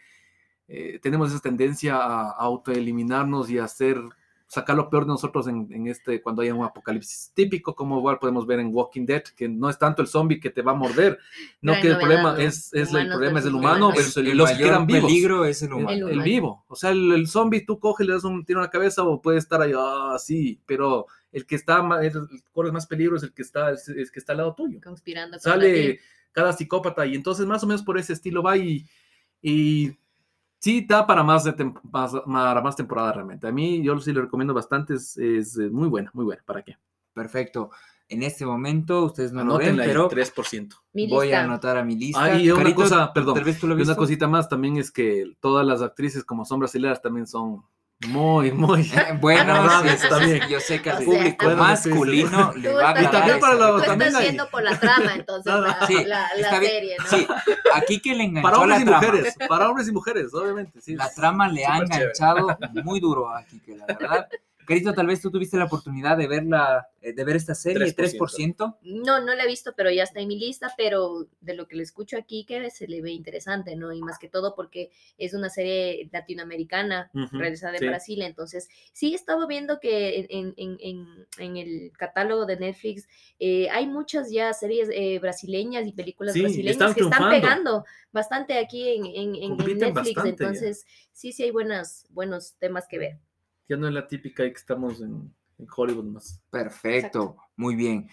[0.68, 3.98] eh, tenemos esa tendencia a, autoeliminarnos y a hacer,
[4.54, 8.20] sacar lo peor de nosotros en, en este, cuando haya un apocalipsis típico, como igual
[8.20, 10.76] podemos ver en Walking Dead, que no es tanto el zombie que te va a
[10.76, 11.18] morder,
[11.62, 14.38] no Gran que el problema es, es el problema es el humano versus El, el
[14.38, 15.06] los que quedan vivos.
[15.06, 16.08] peligro es el El, humano.
[16.08, 16.66] El el vivo.
[16.68, 19.22] O sea, el, el zombie tú coges, le das un tiro en la cabeza o
[19.22, 23.24] puede estar ahí, ah, sí, pero el que está, el, el corre más peligro es
[23.24, 24.80] el que está, es, es que está al lado tuyo.
[24.84, 26.00] Conspirando Sale
[26.32, 28.86] cada psicópata y entonces más o menos por ese estilo va y,
[29.42, 29.98] y
[30.64, 33.46] sí da para más, de tem- más, para más temporada realmente.
[33.46, 36.42] A mí yo sí lo recomiendo bastante, es, es, eh, muy buena, muy buena.
[36.46, 36.78] ¿Para qué?
[37.14, 37.70] Perfecto.
[38.08, 40.76] En este momento ustedes no lo ven, pero 3%.
[40.94, 42.24] Mi voy a anotar a mi lista.
[42.24, 44.78] Ah, y una Carito, cosa, perdón, Tal vez tú lo Y una cosita más también
[44.78, 47.64] es que todas las actrices como son brasileñas también son
[48.08, 48.82] muy, muy...
[48.82, 50.48] Eh, bueno, Agradables sí, también.
[50.50, 53.82] yo sé que al sea, público sí, masculino le va a Y también para los-
[53.82, 55.68] tú también estás hay- yendo por la trama, entonces, No, no.
[55.68, 57.06] la, Sí, la- la serie, ¿no?
[57.18, 57.28] Sí,
[57.74, 59.08] aquí que le enganchó Para hombres la y trama.
[59.08, 60.82] mujeres, para hombres y mujeres, obviamente.
[60.82, 61.96] Sí, La trama le ha chévere.
[61.96, 64.28] enganchado muy duro a Kike, la verdad.
[64.66, 68.18] Carito, tal vez tú tuviste la oportunidad de verla, eh, de ver esta serie, 3%.
[68.18, 68.78] 3%.
[68.84, 71.76] No, no la he visto, pero ya está en mi lista, pero de lo que
[71.76, 73.94] le escucho aquí que se le ve interesante, ¿no?
[73.94, 77.86] Y más que todo porque es una serie latinoamericana Ujú, realizada en sí.
[77.88, 83.08] Brasil, entonces sí estaba viendo que en, en- en- en el catálogo de Netflix
[83.40, 87.86] eh, hay muchas ya series eh, brasileñas y películas Sí, brasileñas están que están pegando
[88.12, 90.50] bastante aquí en, en- en- en Compiten Netflix, bastante ya.
[90.50, 93.20] entonces sí, sí hay buenas, buenos temas que ver.
[93.70, 96.42] Ya no es la típica ahí que estamos en, en Hollywood más.
[96.50, 98.10] Perfecto, muy bien.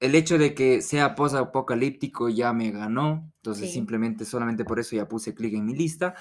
[0.00, 3.74] El hecho de que sea post-apocalíptico ya me ganó, entonces Sí.
[3.74, 6.16] simplemente, solamente por eso ya puse clic en mi lista,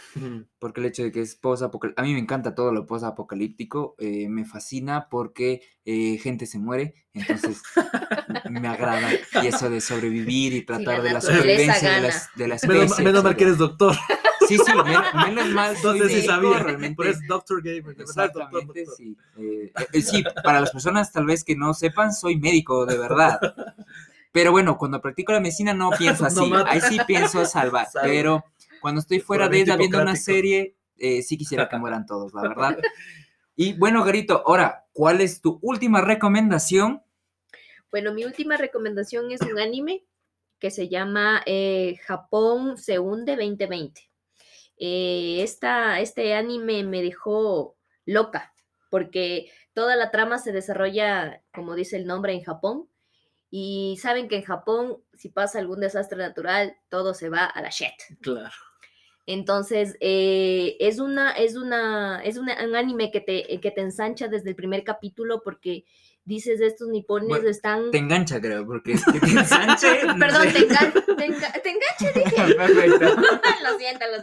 [0.59, 4.29] porque el hecho de que es post-apocalíptico, a mí me encanta todo lo post-apocalíptico, eh,
[4.29, 7.63] me fascina porque eh, gente se muere, entonces
[8.51, 9.09] me agrada,
[9.41, 12.07] y eso de sobrevivir y tratar la de la supervivencia de gana.
[12.09, 12.81] la, de la especie.
[12.81, 13.95] Menos, menos mal que eres doctor.
[14.57, 16.59] Sí, sí, men- menos mal Entonces sí sabía.
[16.59, 16.95] realmente.
[16.95, 17.83] Por eso Doctor Gamer.
[17.83, 18.95] de verdad, doctor, Exactamente, doctor.
[18.97, 19.17] sí.
[19.37, 23.39] Eh, eh, sí, para las personas tal vez que no sepan, soy médico de verdad.
[24.31, 26.51] Pero bueno, cuando practico la medicina no pienso así.
[26.67, 27.87] Ahí sí pienso salvar.
[27.89, 28.07] Salva.
[28.07, 28.45] Pero
[28.81, 32.41] cuando estoy fuera de ella viendo una serie, eh, sí quisiera que mueran todos, la
[32.43, 32.77] verdad.
[33.55, 37.03] Y bueno, Garito, ahora, ¿cuál es tu última recomendación?
[37.91, 40.05] Bueno, mi última recomendación es un anime
[40.59, 44.09] que se llama eh, Japón se hunde 2020.
[44.83, 48.51] Eh, esta, este anime me dejó loca
[48.89, 52.89] porque toda la trama se desarrolla, como dice el nombre, en Japón.
[53.51, 57.69] Y saben que en Japón, si pasa algún desastre natural, todo se va a la
[57.69, 57.93] shit.
[58.21, 58.49] Claro.
[59.27, 64.27] Entonces, eh, es, una, es, una, es una- un anime que te, que te ensancha
[64.27, 65.85] desde el primer capítulo porque
[66.23, 67.91] dices, estos nipones Bueno, están...
[67.91, 70.03] Te engancha, creo, porque es que te ensanche.
[70.05, 72.55] no Perdón, te, engan- te enga- te engancha, dije.
[72.55, 73.21] Perfecto.
[73.63, 74.21] lo siento, lo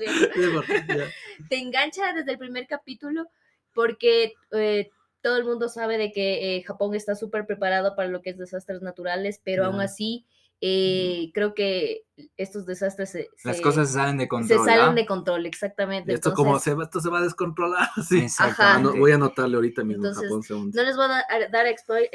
[0.62, 1.05] siento.
[1.49, 3.28] Te engancha desde el primer capítulo
[3.74, 4.90] porque eh,
[5.20, 8.38] todo el mundo sabe de que eh, Japón está súper preparado para lo que es
[8.38, 9.84] desastres naturales, pero aún Ya.
[9.84, 10.24] así
[10.61, 12.02] eh, creo que
[12.36, 14.64] estos desastres se, Las se- cosas salen de se control.
[14.64, 14.92] salen ¿ah?
[14.94, 16.11] de control, exactamente.
[16.11, 17.88] Y esto como Entonces, se va, esto se va a descontrolar.
[18.09, 18.26] Sí.
[18.38, 18.74] Ajá.
[18.76, 20.76] Ano- voy a anotarle ahorita mismo Entonces, Japón segundo.
[20.80, 21.66] no les voy a da- a dar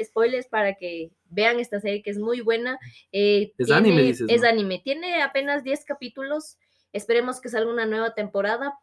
[0.04, 2.78] spoilers para que vean esta serie que es muy buena.
[3.12, 4.48] Eh, Es anime, tiene- dices, Es ¿no?
[4.48, 4.80] anime.
[4.84, 6.58] Tiene apenas 10 capítulos.
[6.92, 8.74] Esperemos que salga una nueva temporada.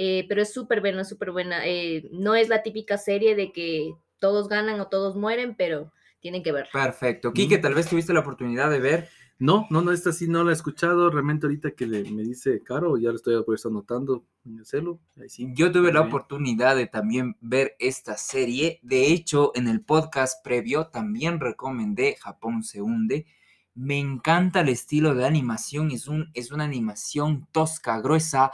[0.00, 1.66] eh, pero es súper buena, súper buena.
[1.66, 5.90] Eh, no es la típica serie de que todos ganan o todos mueren, pero
[6.20, 6.70] tienen que verla.
[6.72, 7.32] Perfecto.
[7.32, 9.08] Quique, tal vez tuviste la oportunidad de ver.
[9.40, 11.10] No, no, no, esta sí no la he escuchado.
[11.10, 15.00] Realmente ahorita que le- me dice Caro, ya lo estoy por eso anotando en el.
[15.20, 15.48] Ahí sí.
[15.54, 18.80] Yo tuve la oportunidad de también ver esta serie.
[18.82, 23.26] De hecho, en el podcast previo también recomendé Japón se hunde.
[23.74, 25.92] Me encanta el estilo de animación.
[25.92, 28.50] Es, un, es una animación tosca, gruesa.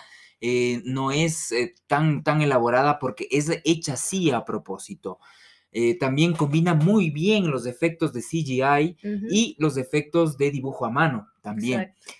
[0.46, 5.18] eh, no es eh, tan, tan elaborada porque es hecha así a propósito.
[5.76, 8.96] Eh, también combina muy bien los efectos de CGI
[9.28, 11.80] y los efectos de dibujo a mano también.
[11.80, 12.12] exacto.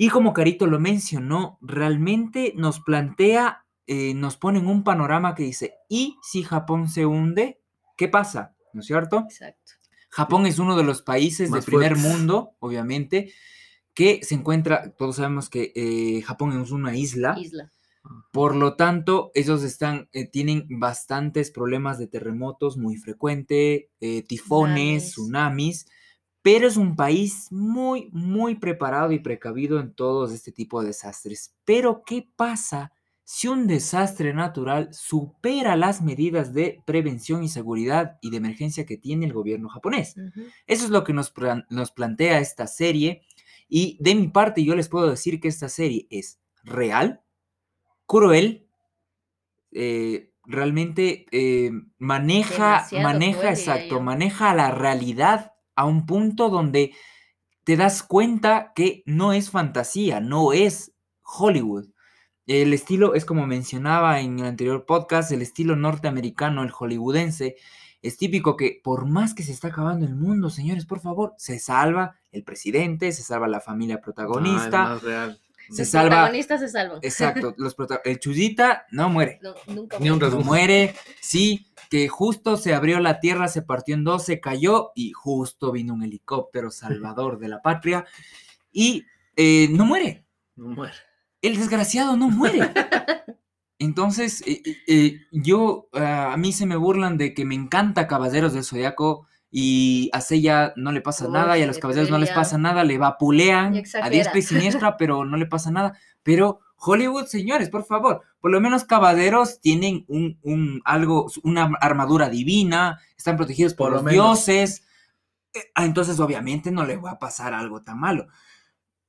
[0.00, 5.42] Y como Carito lo mencionó, realmente nos plantea, eh, nos pone en un panorama que
[5.42, 7.60] dice, ¿y si Japón se hunde?
[7.96, 8.54] ¿Qué pasa?
[8.72, 9.24] ¿No es cierto?
[9.28, 9.72] Exacto.
[10.08, 12.16] Japón es uno de los países de primer fuertes.
[12.16, 13.32] mundo, obviamente,
[13.92, 17.72] que se encuentra, todos sabemos que eh, Japón es una isla, Isla.
[18.32, 25.12] Por lo tanto, ellos están, eh, tienen bastantes problemas de terremotos muy frecuente, eh, tifones,
[25.12, 25.12] Tsunamis.
[25.12, 25.86] tsunamis,
[26.42, 31.54] pero es un país muy, muy preparado y precavido en todos este tipo de desastres.
[31.64, 32.92] Pero, ¿qué pasa
[33.24, 38.96] si un desastre natural supera las medidas de prevención y seguridad y de emergencia que
[38.96, 40.14] tiene el gobierno japonés?
[40.66, 43.22] Eso es lo que nos, plan- nos plantea esta serie.
[43.68, 47.20] Y de mi parte, yo les puedo decir que esta serie es real,
[48.08, 48.66] cruel,
[49.70, 56.94] eh, realmente eh, maneja, Demasiado maneja, cruel, exacto, maneja la realidad a un punto donde
[57.62, 61.86] te das cuenta que no es fantasía, no es Hollywood.
[62.46, 67.56] El estilo es como mencionaba en el anterior podcast, el estilo norteamericano, el hollywoodense,
[68.00, 71.58] es típico que por más que se está acabando el mundo, señores, por favor, se
[71.58, 75.40] salva el presidente, se salva la familia Ah, es protagonista, más real.
[75.70, 76.98] Se Los salva, protagonistas se salvan.
[77.02, 80.44] exacto, los el chudita no muere, No, nunca Ni un rasguño.
[80.44, 85.12] muere, sí, que justo se abrió la tierra, se partió en dos, se cayó y
[85.12, 88.04] justo vino un helicóptero salvador de la patria
[88.72, 89.04] y
[89.36, 90.24] eh, no muere,
[90.56, 90.94] No muere.
[91.42, 92.60] el desgraciado no muere.
[93.80, 98.08] Entonces, eh, eh, eh, yo, ah, a mí se me burlan de que me encanta
[98.08, 101.82] Caballeros del Zodiaco y a Seiya no le pasa Uy, nada y a los le
[101.82, 105.70] caballeros no les pasa nada, le vapulean a diestra y siniestra, pero no le pasa
[105.70, 105.96] nada.
[106.22, 112.28] Pero Hollywood, señores, por favor, por lo menos caballeros tienen un, un algo, una armadura
[112.28, 114.14] divina, están protegidos por, Por lo los menos.
[114.46, 114.84] dioses.
[115.54, 118.28] Eh, ah, entonces, obviamente, no le va a pasar algo tan malo.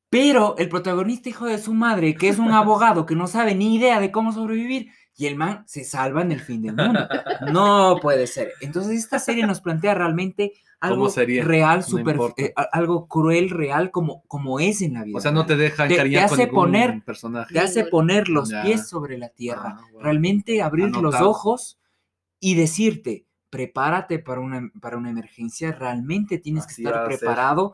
[0.09, 3.75] Pero el protagonista, hijo de su madre, que es un abogado que no sabe ni
[3.75, 7.05] idea de cómo sobrevivir, y el man se salva en el fin del mundo.
[7.51, 8.53] No puede ser.
[8.61, 11.43] Entonces, esta serie nos plantea realmente algo sería?
[11.43, 15.17] real, super, eh, algo cruel, real, como, como es en la vida.
[15.17, 17.53] O sea, no te deja Te- te con hace ningún poner- personaje.
[17.53, 18.63] Te hace poner los Ya.
[18.63, 19.75] pies sobre la tierra.
[19.77, 20.01] Ah, wow.
[20.03, 21.77] Realmente abrir los ojos
[22.39, 25.73] y decirte, prepárate para una, para una emergencia.
[25.73, 27.73] Realmente tienes Así que estar preparado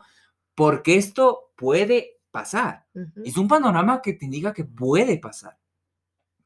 [0.56, 2.88] porque esto puede pasar.
[2.96, 3.22] Ujú.
[3.24, 5.60] Es un panorama que te indica que puede pasar.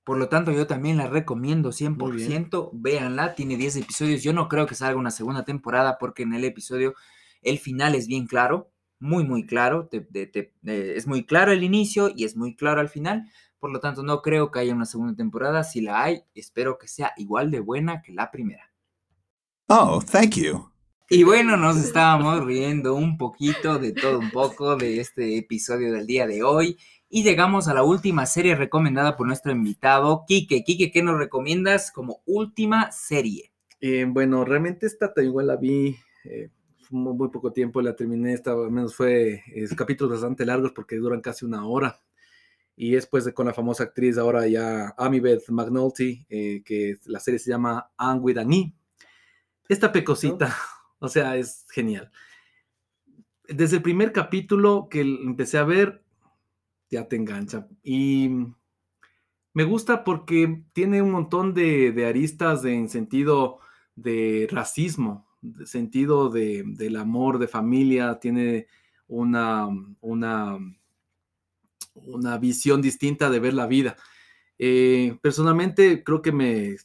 [0.10, 2.72] Por lo tanto, yo también la recomiendo 100%.
[2.74, 4.24] Véanla, tiene 10 episodios.
[4.24, 6.95] Yo no creo que salga una segunda temporada porque en el episodio
[7.43, 9.88] el final es bien claro, muy, muy claro.
[9.88, 13.30] te- te- te- eh, es muy claro el inicio y es muy claro al final.
[13.60, 15.64] Por lo tanto, no creo que haya una segunda temporada.
[15.64, 18.74] Si la hay, espero que sea igual de buena que la primera.
[19.68, 20.72] Oh, thank you.
[21.12, 26.07] Y bueno, nos estábamos riendo un poquito de todo un poco de este episodio del
[26.07, 26.78] día de hoy.
[27.12, 30.64] Y llegamos a la última serie recomendada por nuestro invitado, Quique.
[30.64, 33.51] Quique, ¿qué nos recomiendas como última serie?
[33.82, 35.95] Eh, bueno, realmente esta ta- igual la vi
[36.26, 36.49] eh,
[36.91, 39.41] muy, muy poco tiempo, la terminé, esta al menos fue
[39.76, 41.99] capítulos bastante largos porque duran casi una hora.
[42.76, 47.20] Y es pues de- con la famosa actriz ahora ya Amibeth McNulty, eh, que la
[47.20, 48.74] serie se llama Anne with an E.
[49.68, 50.55] Esta pecosita,
[50.99, 52.12] o sea, es genial.
[53.47, 56.03] Desde el primer capítulo que empecé a ver,
[56.90, 57.68] ya te engancha.
[57.84, 58.30] Y
[59.54, 63.60] me gusta porque tiene un montón de, aristas en sentido
[63.96, 68.68] de racismo, de sentido de, del amor de familia, tiene
[69.08, 69.68] una,
[70.02, 70.60] una,
[71.96, 73.96] una visión distinta de ver la vida.
[74.62, 76.76] Eh, personalmente creo que me,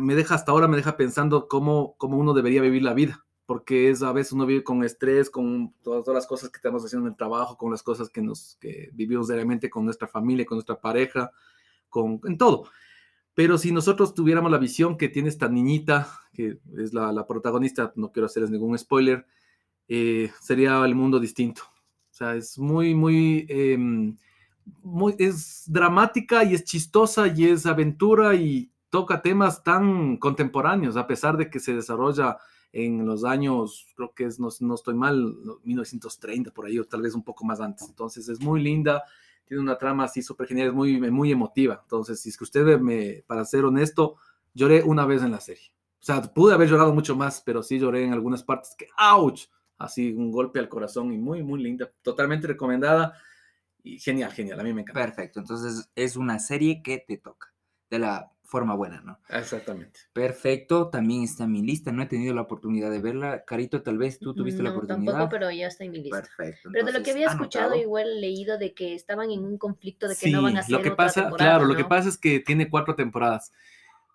[0.00, 3.90] me deja hasta ahora, me deja pensando cómo, cómo uno debería vivir la vida, porque
[3.90, 7.06] es a veces uno vive con estrés, con todas, todas las cosas que estamos haciendo
[7.06, 10.56] en el trabajo, con las cosas que, nos, que vivimos diariamente con nuestra familia, con
[10.56, 11.30] nuestra pareja,
[11.88, 12.64] con, en todo.
[13.34, 17.92] Pero si nosotros tuviéramos la visión que tiene esta niñita, que es la, la protagonista,
[17.94, 19.26] no quiero hacerles ningún spoiler,
[19.88, 21.62] eh, sería el mundo distinto.
[22.10, 24.16] O sea, es muy, muy, em,
[24.82, 31.06] muy, es dramática y es chistosa y es aventura y toca temas tan contemporáneos, a
[31.06, 32.38] pesar de que se desarrolla
[32.76, 36.84] en los años, creo que es, no, no estoy mal, no, 1930 por ahí, o
[36.84, 37.88] tal vez un poco más antes.
[37.88, 39.02] Entonces es muy linda,
[39.46, 41.80] tiene una trama así súper genial, es muy, muy emotiva.
[41.82, 44.16] Entonces, si es que usted me, para ser honesto,
[44.52, 45.72] lloré una vez en la serie.
[45.98, 49.46] O sea, pude haber llorado mucho más, pero sí lloré en algunas partes que, ¡ouch!
[49.78, 51.90] Así, un golpe al corazón y muy, muy linda.
[52.02, 53.14] Totalmente recomendada
[53.82, 54.60] y genial, genial.
[54.60, 55.00] A mí me encanta.
[55.00, 57.54] Perfecto, entonces es una serie que te toca,
[57.88, 59.18] de la forma buena, ¿no?
[59.28, 60.00] Exactamente.
[60.12, 63.44] Perfecto, también está en mi lista, no he tenido la oportunidad de verla.
[63.44, 65.12] Carito, tal vez tú tuviste la No, oportunidad.
[65.12, 66.22] tampoco, pero ya está en mi lista.
[66.22, 66.70] Perfecto.
[66.72, 67.82] Pero de lo que había escuchado, anotado.
[67.82, 70.82] igual leído de que estaban en un conflicto de que no van a hacer lo
[70.82, 71.88] que otra pasa, temporada, claro, lo que ¿no?
[71.88, 73.52] pasa es que tiene cuatro temporadas.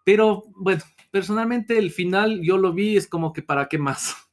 [0.04, 4.16] Pero bueno, personalmente el final yo lo vi, es como que para qué más.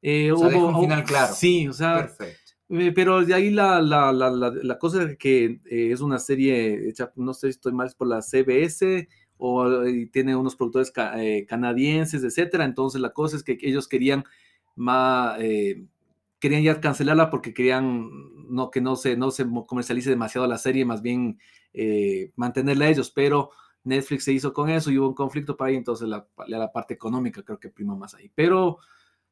[0.00, 1.34] Eh, O sea, hubo- un final claro.
[1.34, 2.52] Sí, o sea, Perfecto.
[2.68, 6.20] eh, pero de ahí la, la, la, la, la cosa es que eh, es una
[6.20, 9.08] serie hecha, no sé si estoy mal, es por la CBS
[9.38, 9.66] o
[10.12, 12.64] tiene unos productores ca- eh, canadienses, etcétera.
[12.64, 14.24] Entonces la cosa es que ellos querían
[14.76, 15.84] más, eh,
[16.38, 18.08] querían ya cancelarla porque querían
[18.50, 21.38] no, que no se, no se comercialice demasiado la serie, más bien
[21.72, 23.50] eh, mantenerla a ellos, pero
[23.84, 26.94] Netflix se hizo con eso y hubo un conflicto para ahí, entonces la, la parte
[26.94, 28.30] económica creo que prima más ahí.
[28.34, 28.78] Pero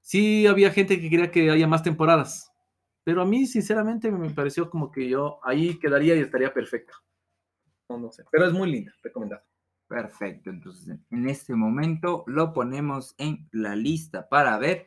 [0.01, 2.53] sí había gente que quería que haya más temporadas,
[3.05, 6.93] pero a mí sinceramente me pareció como que yo ahí quedaría y estaría perfecta.
[7.89, 9.45] No, no sé, pero es muy linda, recomendada.
[9.89, 14.87] Perfecto, entonces en este momento lo ponemos en la lista para ver.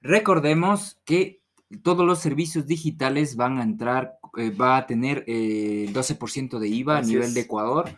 [0.00, 1.42] Recordemos que
[1.82, 6.68] todos los servicios digitales van a entrar, eh, va a tener eh, el 12% de
[6.68, 7.34] IVA Así a nivel es.
[7.34, 7.90] de Ecuador.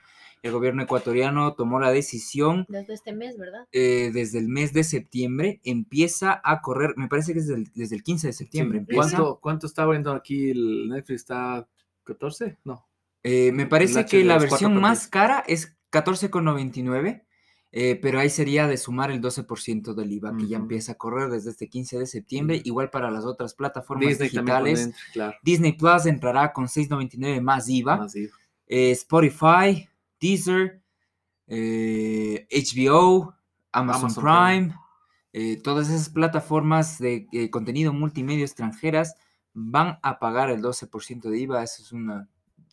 [0.42, 3.66] El gobierno ecuatoriano tomó la decisión Desde este mes, ¿verdad?
[3.72, 7.72] eh, desde el mes de septiembre, empieza a correr, me parece que es desde el,
[7.74, 8.78] desde el 15 de septiembre.
[8.78, 8.80] Sí.
[8.82, 9.16] empieza.
[9.16, 11.22] ¿Cuánto, ¿Cuánto está viendo aquí el Netflix?
[11.22, 11.68] ¿Está
[12.04, 12.56] 14?
[12.64, 12.86] No.
[13.24, 17.24] Eh, me parece que la versión más cara es 14,99,
[17.70, 21.30] eh, pero ahí sería de sumar el 12% del IVA que ya empieza a correr
[21.30, 24.90] desde este 15 de septiembre, igual para las otras plataformas Disney digitales.
[25.12, 25.36] Claro.
[25.42, 27.96] Disney Plus entrará con 6,99 más IVA.
[27.98, 28.36] Más IVA.
[28.66, 29.88] eh, Spotify,
[30.20, 30.80] Deezer,
[31.46, 33.34] eh, HBO,
[33.72, 34.74] Amazon, Amazon Prime,
[35.32, 39.14] eh, todas esas plataformas de eh, contenido multimedia extranjeras
[39.52, 41.62] van a pagar el 12% de IVA.
[41.62, 42.28] Eso es una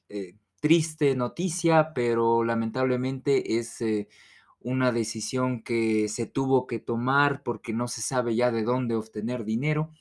[0.09, 0.36] eh,
[0.66, 4.07] triste noticia, pero lamentablemente es eh,
[4.59, 9.45] una decisión que se tuvo que tomar porque no se sabe ya de dónde obtener
[9.45, 9.91] dinero.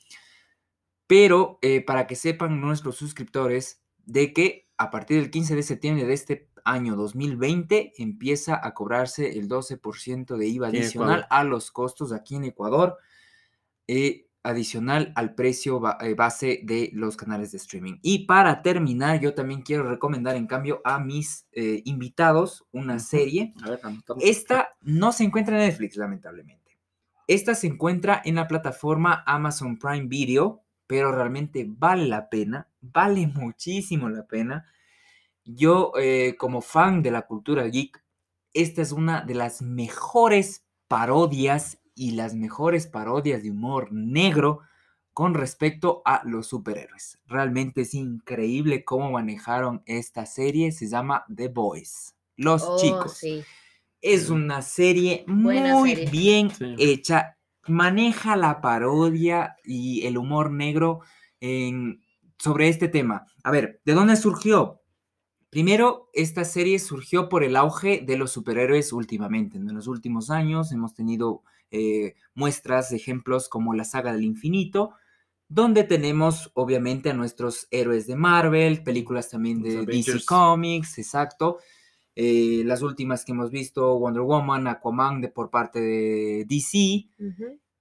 [1.05, 6.05] Pero eh, para que sepan nuestros suscriptores de que a partir del 15 de septiembre
[6.07, 12.11] de este año 2020 empieza a cobrarse el 12% de IVA adicional a los costos
[12.11, 12.97] aquí en Ecuador,
[13.87, 17.95] eh, adicional al precio eh, base de los canales de streaming.
[18.01, 23.53] Y para terminar, yo también quiero recomendar en cambio a mis eh, invitados una serie
[23.63, 24.23] A ver, anotamos.
[24.23, 26.77] esta no se encuentra en Netflix, lamentablemente.
[27.27, 33.25] Esta se encuentra en la plataforma Amazon Prime Video, pero realmente vale la pena, vale
[33.27, 34.65] muchísimo la pena.
[35.43, 38.03] Yo, eh, como fan de la cultura geek,
[38.53, 44.59] esta es una de las mejores parodias y las mejores parodias de humor negro
[45.13, 47.19] con respecto a los superhéroes.
[47.25, 50.71] Realmente es increíble cómo manejaron esta serie.
[50.73, 53.13] Se llama The Boys, Los Oh, Chicos.
[53.13, 53.43] sí.
[54.01, 56.09] Es una serie Buena muy serie.
[56.11, 56.75] bien Sí.
[56.77, 57.37] hecha.
[57.67, 60.99] Maneja la parodia y el humor negro
[61.39, 62.03] en-
[62.37, 63.25] sobre este tema.
[63.43, 64.81] A ver, ¿de dónde surgió?
[65.49, 69.57] Primero, esta serie surgió por el auge de los superhéroes últimamente.
[69.57, 74.93] En los últimos años hemos tenido eh, muestras, ejemplos como la saga del infinito,
[75.47, 80.25] donde tenemos obviamente a nuestros héroes de Marvel, películas también de DC.
[80.25, 81.59] Comics, exacto.
[82.15, 87.09] Eh, las últimas que hemos visto, Wonder Woman, Aquaman de, por parte de DC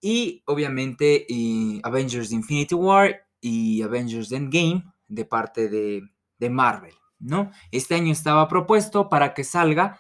[0.01, 6.03] y obviamente eh, Avengers Infinity War y Avengers Endgame de parte de,
[6.39, 7.53] de Marvel, ¿no?
[7.71, 9.99] Este año estaba propuesto para que salga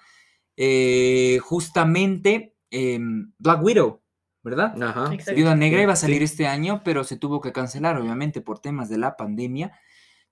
[0.56, 4.00] eh, justamente em, Black Widow,
[4.42, 4.74] ¿verdad?
[4.82, 5.12] Ajá.
[5.14, 5.34] Exacto.
[5.36, 6.24] Viuda Negra iba a salir Sí.
[6.24, 9.72] este año, pero se tuvo que cancelar, obviamente, por temas de la pandemia.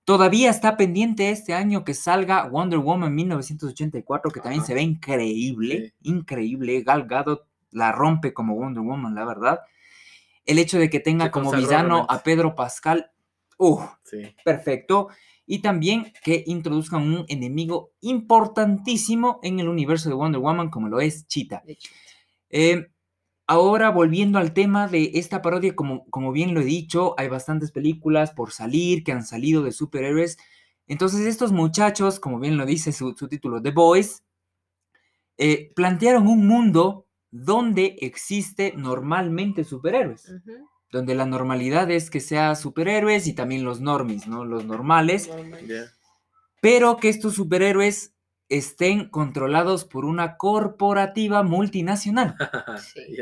[0.05, 5.93] Todavía está pendiente este año que salga Wonder Woman 1984, que también se ve increíble,
[6.01, 6.81] increíble.
[6.81, 9.61] Gal Gadot la rompe como Wonder Woman, la verdad.
[10.45, 12.13] El hecho de que tenga Se como villano realmente.
[12.15, 13.11] a Pedro Pascal,
[13.57, 13.79] ¡uh!
[14.03, 14.35] Sí.
[14.43, 15.07] perfecto.
[15.45, 20.99] Y también que introduzcan un enemigo importantísimo en el universo de Wonder Woman, como lo
[20.99, 21.63] es Cheetah.
[21.65, 21.89] De hecho,
[22.53, 22.89] Eh,
[23.47, 27.71] ahora, volviendo al tema de esta parodia, como, como bien lo he dicho, hay bastantes
[27.71, 30.37] películas por salir que han salido de superhéroes.
[30.87, 34.23] Entonces, estos muchachos, como bien lo dice su, su título, The Boys,
[35.37, 40.29] eh, plantearon un mundo donde existe normalmente superhéroes.
[40.29, 44.45] ujú, Donde la normalidad es que sea superhéroes y también los normies, ¿no?
[44.45, 45.31] Los normales
[46.61, 48.12] pero que estos superhéroes
[48.57, 52.35] estén controlados por una corporativa multinacional.
[52.93, 53.17] Sí.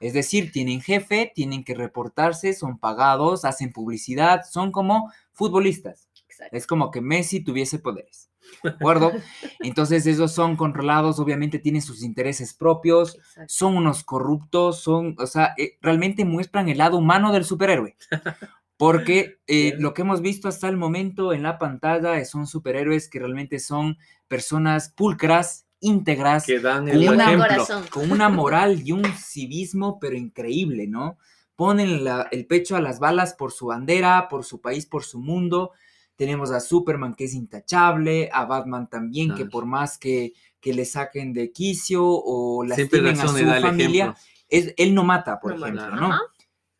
[0.00, 6.08] Es decir, tienen jefe, tienen que reportarse, son pagados, hacen publicidad, son como futbolistas.
[6.28, 6.56] Exacto.
[6.56, 8.30] Es como que Messi tuviese poderes.
[8.62, 9.12] ¿De acuerdo?
[9.60, 13.52] Entonces esos son controlados, obviamente tienen sus intereses propios, exacto.
[13.54, 17.96] son unos corruptos, son, o sea, eh, realmente muestran el lado humano del superhéroe.
[18.82, 23.20] Porque eh, lo que hemos visto hasta el momento en la pantalla son superhéroes que
[23.20, 27.66] realmente son personas pulcras, íntegras, Que dan Con el ejemplo.
[27.90, 31.16] con una moral y un civismo, pero increíble, ¿no?
[31.54, 35.20] Ponen la- el pecho a las balas por su bandera, por su país, por su
[35.20, 35.70] mundo.
[36.16, 40.84] Tenemos a Superman que es intachable, a Batman también, que por más que, que le
[40.86, 44.14] saquen de quicio o lastimen a su familia,
[44.48, 46.20] es, él no mata, por No mata, ejemplo, ajá.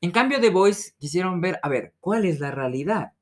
[0.02, 3.12] En cambio, The Boys quisieron ver, a ver, ¿cuál es la realidad?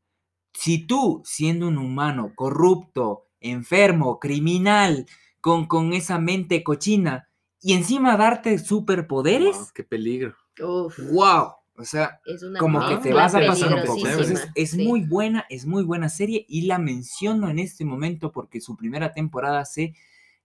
[0.55, 5.07] Si tú, siendo un humano corrupto, enfermo, criminal,
[5.43, 7.29] con, con esa mente cochina,
[7.61, 10.35] y encima darte superpoderes, Wow, qué peligro.
[10.59, 12.19] Uf, wow, o sea,
[12.59, 14.07] como que te vas a pasar un poco.
[14.07, 14.83] Entonces, es sí.
[14.83, 19.13] muy buena, es muy buena serie y la menciono en este momento porque su primera
[19.13, 19.95] temporada se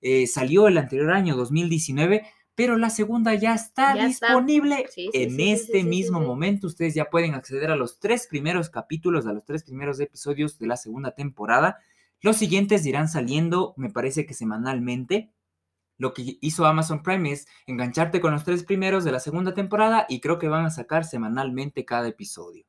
[0.01, 4.27] eh, salió el anterior año, 2019, pero la segunda ya está Ya está.
[4.27, 6.67] disponible Sí, sí, en sí, este mismo momento.
[6.67, 10.67] Ustedes ya pueden acceder a los tres primeros capítulos, a los tres primeros episodios de
[10.67, 11.79] la segunda temporada.
[12.21, 15.31] Los siguientes irán saliendo, me parece que semanalmente.
[15.97, 20.05] Lo que hizo Amazon Prime es engancharte con los tres primeros de la segunda temporada
[20.09, 22.65] y creo que van a sacar semanalmente cada episodio.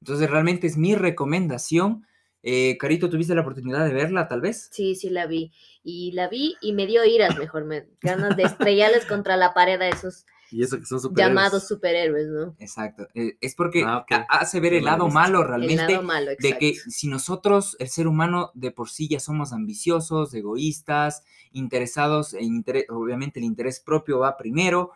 [0.00, 2.06] Entonces realmente es mi recomendación.
[2.42, 4.68] Eh, Carito, ¿tuviste la oportunidad de verla tal vez?
[4.72, 5.52] Sí, sí la vi.
[5.82, 9.80] Y la vi y me dio iras, mejor, me ganas de estrellarles contra la pared
[9.80, 11.34] a esos Y eso que son superhéroes.
[11.36, 12.56] llamados superhéroes, ¿no?
[12.58, 13.08] Exacto.
[13.14, 14.12] Eh, es porque Ah, ok.
[14.12, 16.46] ha- hace ver el lado malo El realmente lado malo, exacto.
[16.48, 21.22] de que si nosotros, el ser humano, de por sí ya somos ambiciosos, egoístas,
[21.52, 24.92] interesados, en interés, obviamente el interés propio va primero,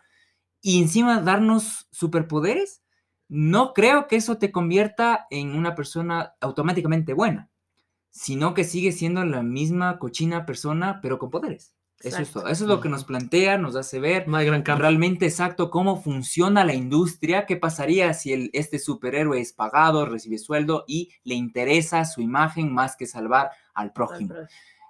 [0.61, 2.82] y encima darnos superpoderes,
[3.27, 7.49] no creo que eso te convierta en una persona automáticamente buena,
[8.09, 11.75] sino que sigue siendo la misma cochina persona, pero con poderes.
[12.03, 12.29] Eso es.
[12.29, 16.01] Eso es lo que nos plantea, nos hace ver No hay gran realmente exacto cómo
[16.01, 21.35] funciona la industria, qué pasaría si el, este superhéroe es pagado, recibe sueldo y le
[21.35, 24.35] interesa su imagen más que salvar al Al prójimo.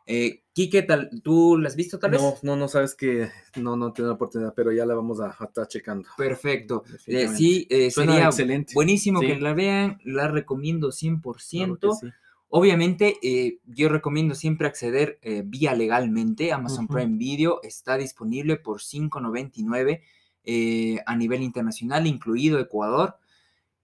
[0.06, 2.22] Eh, Quique, tal, ¿tú la has visto tal vez?
[2.22, 5.36] No, no, no sabes que no, no tengo la oportunidad, pero ya la vamos a,
[5.38, 6.08] a estar checando.
[6.18, 6.84] Perfecto.
[7.08, 8.74] Eh, sí, eh, sería excelente.
[8.76, 11.80] buenísimo que la vean, la recomiendo 100%.
[11.80, 12.08] Claro sí.
[12.56, 16.54] Obviamente, eh, yo recomiendo siempre acceder eh, vía legalmente.
[16.54, 16.88] Amazon.
[16.88, 20.01] Prime Video está disponible por $5.99
[20.43, 23.18] eh, a nivel internacional, incluido Ecuador.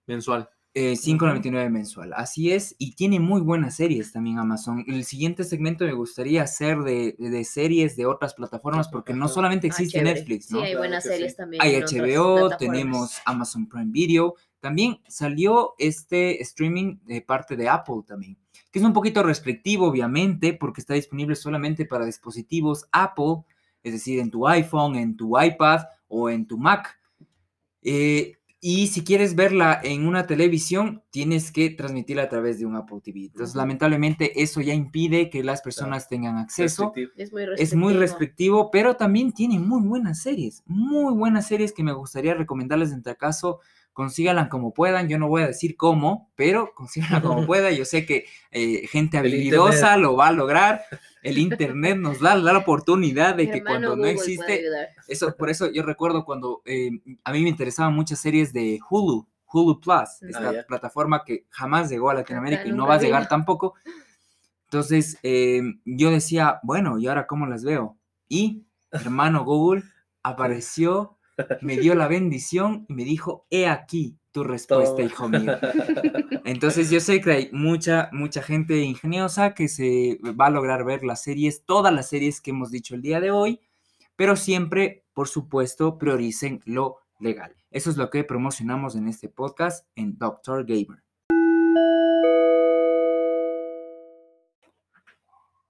[0.06, 0.50] Mensual.
[0.72, 4.84] Eh, 5.99 mensual, así es, y tiene muy buenas series también Amazon.
[4.86, 9.66] El siguiente segmento me gustaría hacer de, de series de otras plataformas, porque no solamente
[9.66, 10.00] existe.
[10.00, 10.60] Netflix, ¿no?
[10.60, 11.36] Sí, hay buenas series sí.
[11.38, 11.60] también.
[11.60, 14.36] Hay HBO, tenemos Amazon Prime Video.
[14.60, 18.38] También salió este streaming de parte de Apple también,
[18.70, 23.42] que es un poquito restrictivo, obviamente, porque está disponible solamente para dispositivos Apple,
[23.82, 26.96] es decir, en tu iPhone, en tu iPad o en tu Mac.
[27.82, 32.76] Eh, y si quieres verla en una televisión, tienes que transmitirla a través de un
[32.76, 33.24] Apple TV.
[33.26, 36.92] Entonces, lamentablemente, eso ya impide que las personas tengan acceso.
[37.16, 38.00] Es muy Es muy restrictivo.
[38.00, 43.02] restrictivo, pero también tiene muy buenas series, muy buenas series que me gustaría recomendarles en
[43.02, 43.60] tal caso.
[43.92, 47.70] Consíganla como puedan, yo no voy a decir cómo, pero consíganla como pueda.
[47.70, 50.82] Yo sé que eh, gente habilidosa lo va a lograr.
[51.22, 54.62] El internet nos da, la oportunidad de Mi que cuando no Google existe,
[55.06, 56.90] eso, por eso yo recuerdo cuando eh,
[57.24, 60.66] a mí me interesaban muchas series de Hulu, Hulu Plus, esta Ah, ya.
[60.66, 63.74] plataforma que jamás llegó a Latinoamérica y no va a llegar tampoco.
[64.64, 67.98] Entonces eh, yo decía, bueno, ¿y ahora cómo las veo?
[68.28, 69.82] Y hermano Google
[70.22, 71.18] apareció,
[71.60, 75.56] me dio la bendición y me dijo, he aquí, tu respuesta, hijo mío.
[76.44, 81.02] Entonces yo sé que hay mucha, mucha gente ingeniosa que se va a lograr ver
[81.02, 83.60] las series, todas las series que hemos dicho el día de hoy,
[84.16, 87.54] pero siempre, por supuesto, prioricen lo legal.
[87.70, 91.02] Eso es lo que promocionamos en este podcast en Doctor Gamer.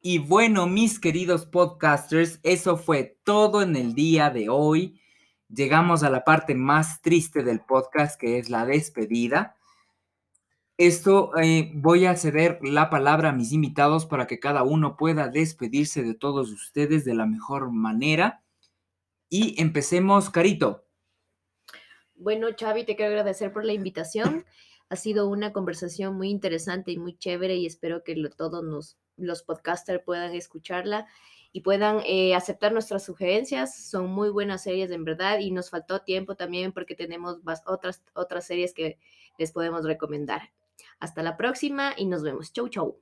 [0.03, 4.99] Y bueno, mis queridos podcasters, eso fue todo en el día de hoy.
[5.53, 9.57] Llegamos a la parte más triste del podcast, que es la despedida.
[10.77, 15.29] Esto eh, voy a ceder la palabra a mis invitados para que cada uno pueda
[15.29, 18.43] despedirse de todos ustedes de la mejor manera.
[19.29, 20.87] Y empecemos, Carito.
[22.15, 24.45] Bueno, Xavi, te quiero agradecer por la invitación.
[24.93, 28.99] Ha sido una conversación muy interesante y muy chévere y espero que lo- todos nos-
[29.17, 31.07] los podcasters puedan escucharla
[31.53, 33.77] y puedan eh, aceptar nuestras sugerencias.
[33.89, 38.47] Son muy buenas series en verdad y nos faltó tiempo también porque tenemos otras, otras
[38.47, 38.99] series que
[39.39, 40.51] les podemos recomendar.
[40.99, 42.53] Hasta la próxima y nos vemos.
[42.53, 43.01] Chau, chau.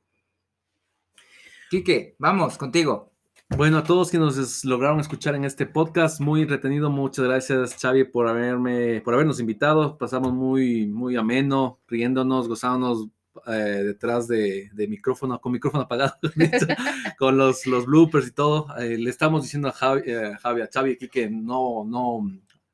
[1.70, 3.12] Quique, vamos contigo.
[3.56, 7.76] Bueno, a todos que nos es- lograron escuchar en este podcast, muy retenido, muchas gracias
[7.80, 9.96] Xavi por haberme, por habernos invitado.
[9.96, 13.08] Pasamos muy, muy ameno, riéndonos, gozándonos
[13.46, 16.14] eh, detrás de, micrófono, con micrófono apagado,
[17.18, 18.76] con los, los bloopers y todo.
[18.78, 22.20] Eh, le estamos diciendo a Javi, eh, Javi, a Xavi aquí que no, no,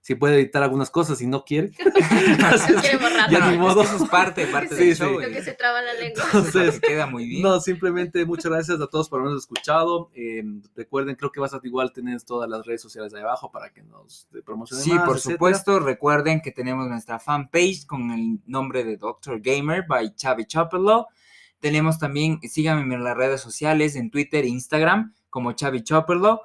[0.06, 1.70] si puede editar algunas cosas y no quiere.
[3.00, 3.30] Borrar.
[3.30, 3.82] ya No, ni es modo.
[3.82, 5.02] eso es parte, parte Sí, del sí.
[5.02, 5.16] show.
[5.16, 5.42] Creo que eh.
[5.44, 6.22] se traba la lengua.
[6.26, 7.42] Entonces, queda muy bien.
[7.42, 10.10] No, simplemente muchas gracias a todos por habernos escuchado.
[10.14, 10.44] Eh,
[10.76, 13.82] recuerden, creo que vas a igual tener todas las redes sociales ahí abajo para que
[13.82, 15.34] nos eh, promocionen Sí, más, por etcétera.
[15.36, 15.78] supuesto.
[15.80, 19.40] Recuerden que tenemos nuestra fanpage con el nombre de Dr.
[19.40, 21.06] Gamer by Chavi Chopperlo.
[21.60, 26.42] Tenemos también, síganme en las redes sociales, en Twitter e Instagram como Chavi Chopperlo.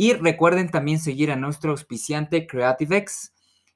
[0.00, 3.32] Y recuerden también seguir a nuestro auspiciante CreativeX.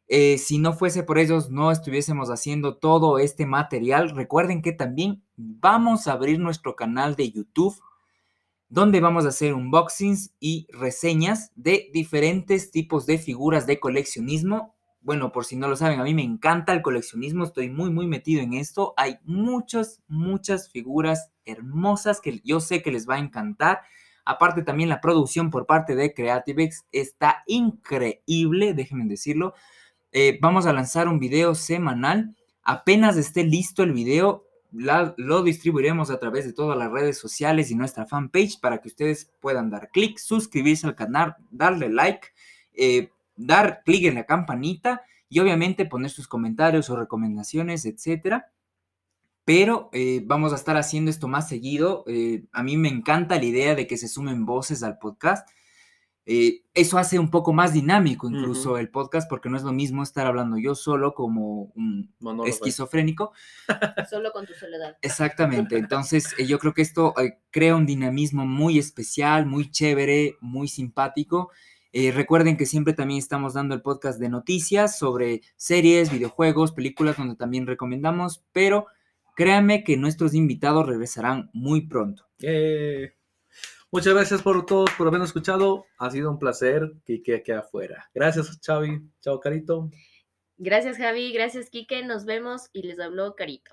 [0.07, 4.11] Eh, si no fuese por ellos, no estuviésemos haciendo todo este material.
[4.11, 7.75] Recuerden que también vamos a abrir nuestro canal de YouTube
[8.69, 14.77] donde vamos a hacer unboxings y reseñas de diferentes tipos de figuras de coleccionismo.
[15.01, 18.07] Bueno, por si no lo saben, a mí me encanta el coleccionismo, estoy muy, muy
[18.07, 18.95] metido en esto.
[18.97, 23.81] Hay muchas, muchas figuras hermosas que yo sé que les va a encantar.
[24.25, 29.55] Aparte también la producción por parte de CreativeX está increíble, déjenme decirlo.
[30.13, 32.37] Eh, vamos a lanzar un video semanal.
[32.63, 37.75] Apenas esté listo el video, lo distribuiremos a través de todas las redes sociales y
[37.75, 42.29] nuestra fanpage para que ustedes puedan dar clic, suscribirse al canal, darle like,
[42.75, 48.51] eh, dar clic en la campanita y obviamente poner sus comentarios o recomendaciones, etcétera.
[49.45, 52.05] Pero eh, vamos a estar haciendo esto más seguido.
[52.07, 55.49] eh, a mí me encanta la idea de que se sumen voces al podcast.
[56.25, 60.05] Eh, eso hace un poco más dinámico incluso el podcast porque no es lo mismo
[60.05, 62.49] estar hablando yo solo como un Monólogo.
[62.49, 63.33] esquizofrénico
[64.09, 64.97] Solo con tu soledad.
[65.03, 70.37] Exactamente, entonces eh, yo creo que esto eh, crea un dinamismo muy especial, muy chévere,
[70.41, 71.51] muy simpático.
[71.93, 77.17] Eh, recuerden que siempre también estamos dando el podcast de noticias sobre series, videojuegos, películas,
[77.17, 78.87] donde también recomendamos, pero
[79.35, 82.27] créanme que nuestros invitados regresarán muy pronto.
[82.41, 83.15] Eh,
[83.91, 85.87] muchas gracias por todos por habernos escuchado.
[85.99, 88.11] Ha sido un placer que quede aquí afuera.
[88.15, 89.01] Gracias, Xavi.
[89.21, 89.91] Chao, Carito.
[90.59, 91.33] Gracias, Javi.
[91.33, 92.05] Gracias, Quique.
[92.05, 93.73] Nos vemos y les habló Carito.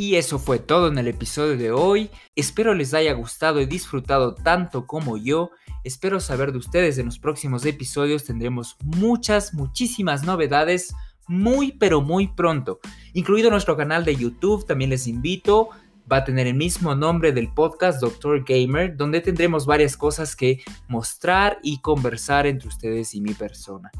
[0.00, 2.08] Y eso fue todo en el episodio de hoy.
[2.34, 5.50] Espero les haya gustado y disfrutado tanto como yo.
[5.84, 8.24] Espero saber de ustedes en los próximos episodios.
[8.24, 10.94] Tendremos muchas, muchísimas novedades
[11.28, 12.80] muy, pero muy pronto.
[13.12, 15.68] Incluido nuestro canal de YouTube, también les invito.
[16.10, 20.62] Va a tener el mismo nombre del podcast Doctor Gamer, donde tendremos varias cosas que
[20.88, 23.90] mostrar y conversar entre ustedes y mi persona.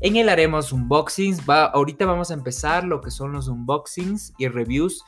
[0.00, 1.42] En él haremos unboxings.
[1.48, 5.04] Va, ahorita vamos a empezar lo que son los unboxings y reviews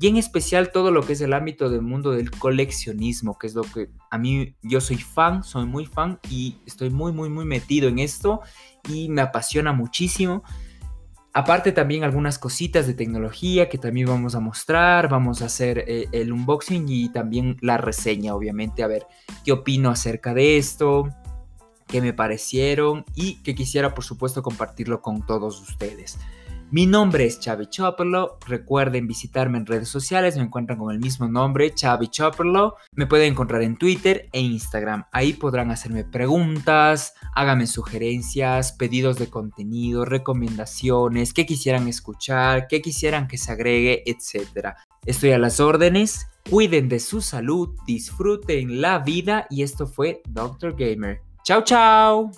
[0.00, 3.54] y en especial todo lo que es el ámbito del mundo del coleccionismo, que es
[3.54, 7.44] lo que a mí yo soy fan, soy muy fan y estoy muy muy muy
[7.44, 8.40] metido en esto
[8.88, 10.42] y me apasiona muchísimo.
[11.34, 16.06] Aparte también algunas cositas de tecnología que también vamos a mostrar, vamos a hacer eh,
[16.12, 19.06] el unboxing y también la reseña, obviamente, a ver
[19.42, 21.08] qué opino acerca de esto,
[21.92, 26.18] qué me parecieron y que quisiera por supuesto compartirlo con todos ustedes.
[26.70, 28.38] Mi nombre es Chavi Chopperlo.
[28.46, 30.38] Recuerden visitarme en redes sociales.
[30.38, 32.76] Me encuentran con el mismo nombre, Chavi Chopperlo.
[32.94, 35.04] Me pueden encontrar en Twitter e Instagram.
[35.12, 43.28] Ahí podrán hacerme preguntas, háganme sugerencias, pedidos de contenido, recomendaciones, qué quisieran escuchar, qué quisieran
[43.28, 44.68] que se agregue, etc.
[45.04, 50.74] Estoy a las órdenes, cuiden de su salud, disfruten la vida y esto fue Dr.
[50.74, 51.20] Gamer.
[51.44, 52.30] Chao, chao.